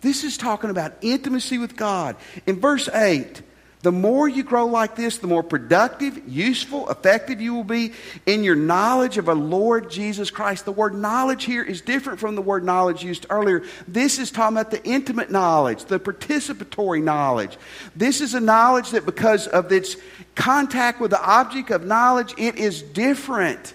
This 0.02 0.24
is 0.24 0.36
talking 0.36 0.70
about 0.70 0.94
intimacy 1.00 1.58
with 1.58 1.76
God. 1.76 2.16
In 2.46 2.60
verse 2.60 2.88
8, 2.88 3.42
the 3.82 3.92
more 3.92 4.28
you 4.28 4.44
grow 4.44 4.66
like 4.66 4.94
this, 4.94 5.18
the 5.18 5.26
more 5.26 5.42
productive, 5.42 6.28
useful, 6.28 6.88
effective 6.88 7.40
you 7.40 7.52
will 7.52 7.64
be 7.64 7.92
in 8.26 8.44
your 8.44 8.54
knowledge 8.54 9.18
of 9.18 9.28
a 9.28 9.34
Lord 9.34 9.90
Jesus 9.90 10.30
Christ. 10.30 10.64
The 10.64 10.72
word 10.72 10.94
knowledge 10.94 11.44
here 11.44 11.64
is 11.64 11.80
different 11.80 12.20
from 12.20 12.36
the 12.36 12.42
word 12.42 12.64
knowledge 12.64 13.02
used 13.02 13.26
earlier. 13.28 13.64
This 13.88 14.20
is 14.20 14.30
talking 14.30 14.56
about 14.56 14.70
the 14.70 14.84
intimate 14.84 15.32
knowledge, 15.32 15.86
the 15.86 15.98
participatory 15.98 17.02
knowledge. 17.02 17.58
This 17.96 18.20
is 18.20 18.34
a 18.34 18.40
knowledge 18.40 18.90
that 18.90 19.04
because 19.04 19.48
of 19.48 19.72
its 19.72 19.96
contact 20.36 21.00
with 21.00 21.10
the 21.10 21.22
object 21.22 21.70
of 21.70 21.84
knowledge, 21.84 22.34
it 22.38 22.56
is 22.56 22.82
different. 22.82 23.74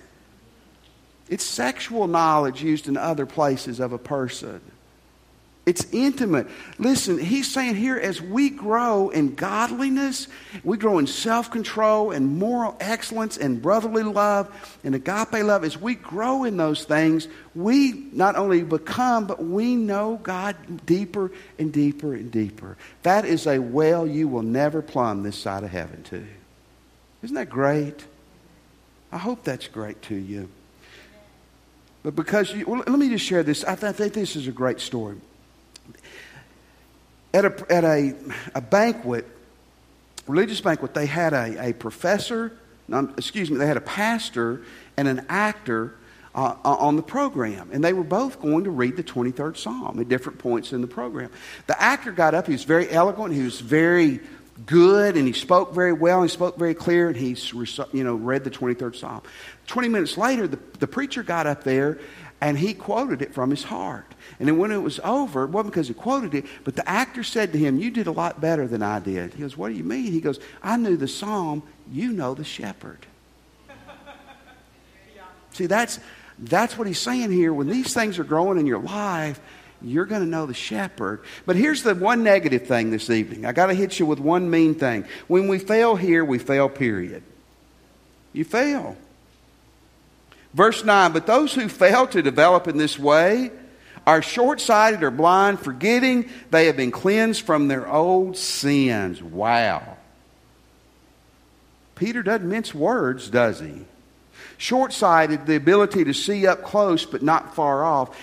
It's 1.28 1.44
sexual 1.44 2.08
knowledge 2.08 2.64
used 2.64 2.88
in 2.88 2.96
other 2.96 3.26
places 3.26 3.82
of 3.82 3.92
a 3.92 3.98
person. 3.98 4.62
It's 5.68 5.86
intimate. 5.92 6.48
Listen, 6.78 7.20
he's 7.20 7.52
saying 7.52 7.76
here 7.76 7.98
as 7.98 8.22
we 8.22 8.50
grow 8.50 9.10
in 9.10 9.36
godliness, 9.36 10.30
we 10.64 10.78
grow 10.78 10.98
in 10.98 11.08
self 11.08 11.52
control 11.52 12.12
and 12.12 12.38
moral 12.38 12.78
excellence 12.80 13.36
and 13.36 13.62
brotherly 13.62 14.04
love 14.04 14.50
and 14.86 14.96
agape 14.96 15.44
love, 15.44 15.66
as 15.66 15.78
we 15.78 15.96
grow 15.96 16.46
in 16.46 16.56
those 16.56 16.86
things, 16.86 17.28
we 17.54 17.92
not 18.14 18.38
only 18.38 18.64
become, 18.64 19.28
but 19.28 19.44
we 19.44 19.76
know 19.76 20.18
God 20.24 20.56
deeper 20.86 21.34
and 21.60 21.74
deeper 21.74 22.14
and 22.14 22.32
deeper. 22.32 22.78
That 23.04 23.26
is 23.26 23.46
a 23.46 23.60
well 23.60 24.08
you 24.08 24.30
will 24.30 24.44
never 24.44 24.82
plumb 24.82 25.24
this 25.24 25.38
side 25.38 25.66
of 25.66 25.70
heaven 25.70 26.02
to. 26.04 26.26
Isn't 27.24 27.36
that 27.36 27.50
great? 27.50 28.06
I 29.12 29.18
hope 29.18 29.44
that's 29.44 29.68
great 29.68 30.02
to 30.04 30.16
you. 30.16 30.48
But 32.04 32.16
because 32.16 32.54
you, 32.54 32.64
well, 32.66 32.84
let 32.88 32.98
me 32.98 33.10
just 33.10 33.26
share 33.26 33.44
this. 33.44 33.66
I, 33.66 33.76
th- 33.76 33.84
I 33.84 33.92
think 33.92 34.14
this 34.14 34.38
is 34.38 34.48
a 34.48 34.54
great 34.54 34.80
story 34.80 35.18
at 37.38 37.46
a, 37.46 37.72
at 37.72 37.84
a, 37.84 38.16
a 38.56 38.62
banquet, 38.62 39.28
religious 40.28 40.60
banquet, 40.60 40.94
they 40.94 41.06
had 41.06 41.34
a, 41.34 41.70
a 41.70 41.74
professor, 41.74 42.58
excuse 43.18 43.52
me, 43.52 43.58
they 43.58 43.68
had 43.68 43.78
a 43.78 43.82
pastor 43.82 44.64
and 44.98 45.08
an 45.08 45.26
actor 45.30 45.96
uh, 46.34 46.56
on 46.64 46.96
the 46.96 47.04
program. 47.04 47.70
And 47.72 47.84
they 47.84 47.94
were 47.94 48.04
both 48.04 48.42
going 48.42 48.64
to 48.64 48.72
read 48.72 48.96
the 48.96 49.04
23rd 49.04 49.58
Psalm 49.58 50.00
at 50.00 50.10
different 50.10 50.40
points 50.40 50.74
in 50.74 50.82
the 50.82 50.88
program. 50.88 51.30
The 51.68 51.82
actor 51.82 52.12
got 52.12 52.34
up, 52.34 52.48
he 52.48 52.54
was 52.54 52.64
very 52.64 52.90
eloquent, 52.90 53.34
he 53.34 53.44
was 53.44 53.60
very 53.60 54.20
good, 54.66 55.16
and 55.16 55.28
he 55.28 55.34
spoke 55.34 55.74
very 55.74 55.94
well, 55.94 56.24
he 56.24 56.30
spoke 56.30 56.58
very 56.58 56.74
clear, 56.74 57.08
and 57.08 57.16
he 57.16 57.36
you 57.92 58.04
know, 58.04 58.16
read 58.16 58.44
the 58.44 58.50
23rd 58.50 58.96
Psalm. 58.96 59.22
20 59.68 59.90
minutes 59.90 60.18
later, 60.18 60.48
the, 60.48 60.60
the 60.80 60.88
preacher 60.88 61.22
got 61.22 61.46
up 61.46 61.64
there 61.64 62.00
and 62.40 62.58
he 62.58 62.74
quoted 62.74 63.22
it 63.22 63.34
from 63.34 63.50
his 63.50 63.64
heart. 63.64 64.14
And 64.40 64.48
then 64.48 64.58
when 64.58 64.72
it 64.72 64.78
was 64.78 65.00
over, 65.04 65.44
it 65.44 65.50
wasn't 65.50 65.74
because 65.74 65.88
he 65.88 65.94
quoted 65.94 66.36
it, 66.36 66.46
but 66.64 66.76
the 66.76 66.88
actor 66.88 67.24
said 67.24 67.52
to 67.54 67.58
him, 67.58 67.80
You 67.80 67.90
did 67.90 68.08
a 68.08 68.12
lot 68.12 68.40
better 68.40 68.68
than 68.68 68.84
I 68.84 69.00
did. 69.00 69.34
He 69.34 69.42
goes, 69.42 69.58
What 69.58 69.70
do 69.70 69.76
you 69.76 69.84
mean? 69.84 70.12
He 70.12 70.22
goes, 70.22 70.40
I 70.62 70.78
knew 70.78 70.98
the 70.98 71.08
psalm, 71.08 71.64
you 71.92 72.12
know 72.12 72.34
the 72.36 72.44
shepherd. 72.44 73.00
See, 75.52 75.66
that's, 75.66 76.00
that's 76.38 76.78
what 76.78 76.86
he's 76.86 77.00
saying 77.00 77.32
here. 77.32 77.54
When 77.54 77.68
these 77.68 77.94
things 77.94 78.20
are 78.20 78.24
growing 78.24 78.60
in 78.60 78.68
your 78.68 78.82
life, 78.82 79.40
you're 79.82 80.06
going 80.06 80.22
to 80.22 80.28
know 80.28 80.46
the 80.46 80.54
shepherd. 80.54 81.22
But 81.46 81.56
here's 81.56 81.84
the 81.84 81.96
one 81.96 82.24
negative 82.24 82.68
thing 82.68 82.92
this 82.92 83.10
evening. 83.10 83.46
I 83.46 83.52
got 83.52 83.68
to 83.68 83.74
hit 83.74 84.00
you 84.00 84.06
with 84.06 84.20
one 84.20 84.50
mean 84.50 84.76
thing. 84.76 85.06
When 85.28 85.48
we 85.48 85.60
fail 85.60 85.96
here, 85.96 86.24
we 86.24 86.40
fail, 86.40 86.70
period. 86.70 87.24
You 88.34 88.44
fail. 88.44 88.98
Verse 90.54 90.84
9, 90.84 91.12
but 91.12 91.28
those 91.28 91.54
who 91.54 91.70
fail 91.70 92.08
to 92.08 92.22
develop 92.22 92.68
in 92.68 92.78
this 92.78 92.98
way 92.98 93.52
are 94.06 94.22
short 94.22 94.62
sighted 94.62 95.04
or 95.04 95.12
blind, 95.12 95.60
forgetting 95.60 96.30
they 96.50 96.68
have 96.68 96.78
been 96.78 96.92
cleansed 96.92 97.42
from 97.42 97.68
their 97.68 97.88
old 97.88 98.38
sins. 98.38 99.22
Wow. 99.22 99.98
Peter 101.96 102.24
doesn't 102.24 102.48
mince 102.48 102.74
words, 102.74 103.30
does 103.30 103.60
he? 103.60 103.86
Short 104.58 104.94
sighted, 104.94 105.46
the 105.46 105.56
ability 105.56 106.06
to 106.06 106.14
see 106.14 106.48
up 106.48 106.64
close 106.64 107.06
but 107.06 107.22
not 107.22 107.54
far 107.54 107.84
off. 107.84 108.18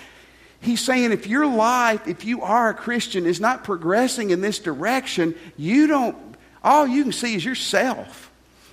He's 0.59 0.81
saying 0.81 1.11
if 1.11 1.27
your 1.27 1.45
life, 1.45 2.07
if 2.07 2.25
you 2.25 2.41
are 2.41 2.69
a 2.69 2.73
Christian, 2.73 3.25
is 3.27 3.39
not 3.39 3.63
progressing 3.63 4.31
in 4.31 4.41
this 4.41 4.57
direction, 4.57 5.35
you 5.55 5.85
don't, 5.85 6.17
all 6.63 6.87
you 6.87 7.03
can 7.03 7.11
see 7.11 7.35
is 7.35 7.45
yourself 7.45 8.31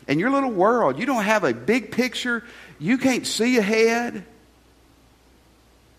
and 0.09 0.19
your 0.21 0.31
little 0.31 0.51
world. 0.51 0.99
You 0.99 1.07
don't 1.07 1.25
have 1.25 1.45
a 1.45 1.55
big 1.55 1.93
picture. 1.93 2.45
You 2.79 2.99
can't 2.99 3.27
see 3.27 3.59
ahead. 3.59 4.25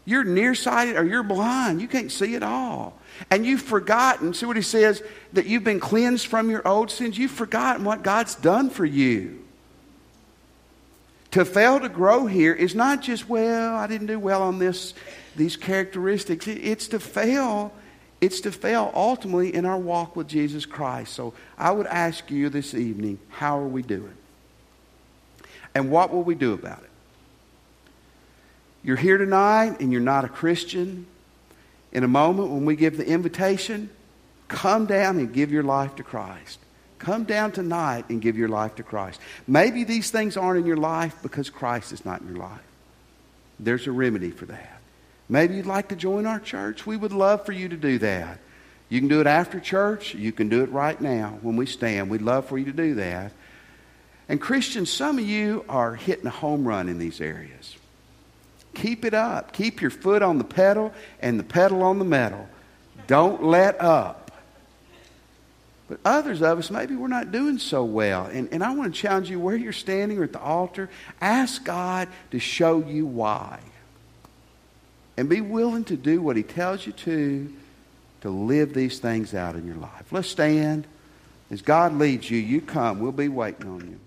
You're 0.06 0.26
nearsighted 0.26 0.98
or 0.98 1.06
you're 1.06 1.24
blind. 1.24 1.82
You 1.82 1.88
can't 1.88 2.12
see 2.12 2.36
at 2.36 2.44
all. 2.44 3.00
And 3.30 3.46
you've 3.46 3.62
forgotten, 3.62 4.34
see 4.34 4.46
what 4.46 4.58
he 4.58 4.62
says, 4.62 5.02
that 5.32 5.46
you've 5.46 5.64
been 5.64 5.80
cleansed 5.80 6.28
from 6.28 6.50
your 6.50 6.68
old 6.68 6.92
sins. 6.92 7.18
You've 7.18 7.32
forgotten 7.32 7.86
what 7.86 8.04
God's 8.04 8.36
done 8.36 8.70
for 8.70 8.86
you. 8.86 9.40
To 11.32 11.46
fail 11.46 11.80
to 11.80 11.90
grow 11.90 12.28
here 12.28 12.54
is 12.54 12.76
not 12.76 13.02
just, 13.02 13.28
well, 13.28 13.76
I 13.76 13.88
didn't 13.88 14.08
do 14.08 14.20
well 14.20 14.44
on 14.44 14.60
this, 14.60 14.94
these 15.36 15.56
characteristics. 15.56 16.48
It's 16.48 16.90
to 16.90 17.00
fail. 17.00 17.74
It's 18.24 18.40
to 18.40 18.54
fail 18.54 18.90
ultimately 18.96 19.54
in 19.54 19.66
our 19.66 19.78
walk 19.78 20.16
with 20.16 20.30
Jesus 20.30 20.66
Christ. 20.66 21.12
So 21.12 21.34
I 21.58 21.72
would 21.72 21.88
ask 21.88 22.32
you 22.32 22.48
this 22.48 22.74
evening, 22.74 23.20
how 23.28 23.60
are 23.60 23.68
we 23.68 23.82
doing? 23.82 24.14
And 25.76 25.92
what 25.92 26.14
will 26.14 26.24
we 26.24 26.34
do 26.34 26.54
about 26.54 26.80
it? 26.80 26.90
You're 28.82 28.96
here 28.96 29.18
tonight 29.18 29.82
and 29.82 29.92
you're 29.92 30.00
not 30.00 30.24
a 30.24 30.30
Christian. 30.30 31.06
In 31.92 32.06
a 32.06 32.08
moment 32.08 32.52
when 32.52 32.64
we 32.64 32.78
give 32.78 32.96
the 32.96 33.06
invitation, 33.06 33.90
come 34.48 34.86
down 34.86 35.18
and 35.18 35.34
give 35.34 35.52
your 35.52 35.64
life 35.64 35.98
to 35.98 36.04
Christ. 36.04 36.60
Come 37.00 37.26
down 37.26 37.52
tonight 37.52 38.06
and 38.08 38.22
give 38.22 38.38
your 38.38 38.48
life 38.48 38.76
to 38.76 38.84
Christ. 38.84 39.20
Maybe 39.48 39.84
these 39.84 40.12
things 40.12 40.38
aren't 40.38 40.62
in 40.62 40.66
your 40.66 40.78
life 40.78 41.18
because 41.22 41.50
Christ 41.50 41.92
is 41.92 42.06
not 42.06 42.22
in 42.22 42.30
your 42.30 42.38
life. 42.38 42.62
There's 43.60 43.86
a 43.86 43.92
remedy 43.92 44.32
for 44.32 44.46
that. 44.46 44.83
Maybe 45.30 45.56
you'd 45.56 45.66
like 45.66 45.90
to 45.90 45.96
join 45.96 46.26
our 46.26 46.40
church. 46.40 46.86
We 46.86 46.98
would 46.98 47.14
love 47.14 47.46
for 47.46 47.52
you 47.52 47.70
to 47.70 47.78
do 47.78 47.98
that. 48.00 48.40
You 48.90 49.00
can 49.00 49.10
do 49.10 49.22
it 49.22 49.28
after 49.28 49.60
church. 49.60 50.14
You 50.14 50.32
can 50.32 50.50
do 50.50 50.64
it 50.64 50.70
right 50.72 51.00
now 51.00 51.40
when 51.42 51.56
we 51.56 51.66
stand. 51.66 52.10
We'd 52.10 52.22
love 52.22 52.46
for 52.46 52.58
you 52.58 52.66
to 52.66 52.74
do 52.74 52.96
that. 52.96 53.32
And 54.30 54.40
Christians, 54.40 54.92
some 54.92 55.18
of 55.18 55.26
you 55.26 55.66
are 55.68 55.96
hitting 55.96 56.28
a 56.28 56.32
home 56.32 56.68
run 56.68 56.90
in 56.90 57.00
these 57.00 57.20
areas. 57.20 57.76
Keep 58.74 59.06
it 59.06 59.14
up. 59.14 59.54
Keep 59.54 59.82
your 59.82 59.92
foot 59.92 60.22
on 60.22 60.38
the 60.38 60.44
pedal 60.44 60.94
and 61.22 61.40
the 61.40 61.44
pedal 61.44 61.84
on 61.84 62.00
the 62.00 62.06
metal. 62.06 62.48
Don't 63.08 63.44
let 63.44 63.80
up. 63.82 64.32
But 65.88 66.00
others 66.06 66.42
of 66.42 66.60
us, 66.60 66.72
maybe 66.72 66.96
we're 66.96 67.08
not 67.08 67.32
doing 67.32 67.58
so 67.58 67.84
well. 67.84 68.26
And, 68.26 68.50
and 68.52 68.64
I 68.64 68.74
want 68.74 68.94
to 68.94 69.00
challenge 69.00 69.30
you 69.30 69.40
where 69.40 69.56
you're 69.56 69.74
standing 69.74 70.18
or 70.18 70.24
at 70.24 70.34
the 70.34 70.40
altar, 70.40 70.90
ask 71.20 71.64
God 71.64 72.08
to 72.32 72.40
show 72.40 72.80
you 72.80 73.06
why. 73.06 73.60
And 75.16 75.30
be 75.30 75.42
willing 75.42 75.84
to 75.86 75.98
do 75.98 76.22
what 76.22 76.36
He 76.36 76.44
tells 76.44 76.86
you 76.86 76.94
to 76.94 77.54
to 78.24 78.30
live 78.30 78.74
these 78.74 79.00
things 79.00 79.34
out 79.34 79.56
in 79.56 79.68
your 79.68 79.76
life. 79.76 80.12
Let's 80.12 80.30
stand. 80.30 80.88
As 81.52 81.62
God 81.62 81.94
leads 81.98 82.32
you, 82.32 82.38
you 82.38 82.62
come. 82.62 83.00
We'll 83.02 83.12
be 83.12 83.28
waiting 83.28 83.68
on 83.68 83.82
you. 83.82 84.00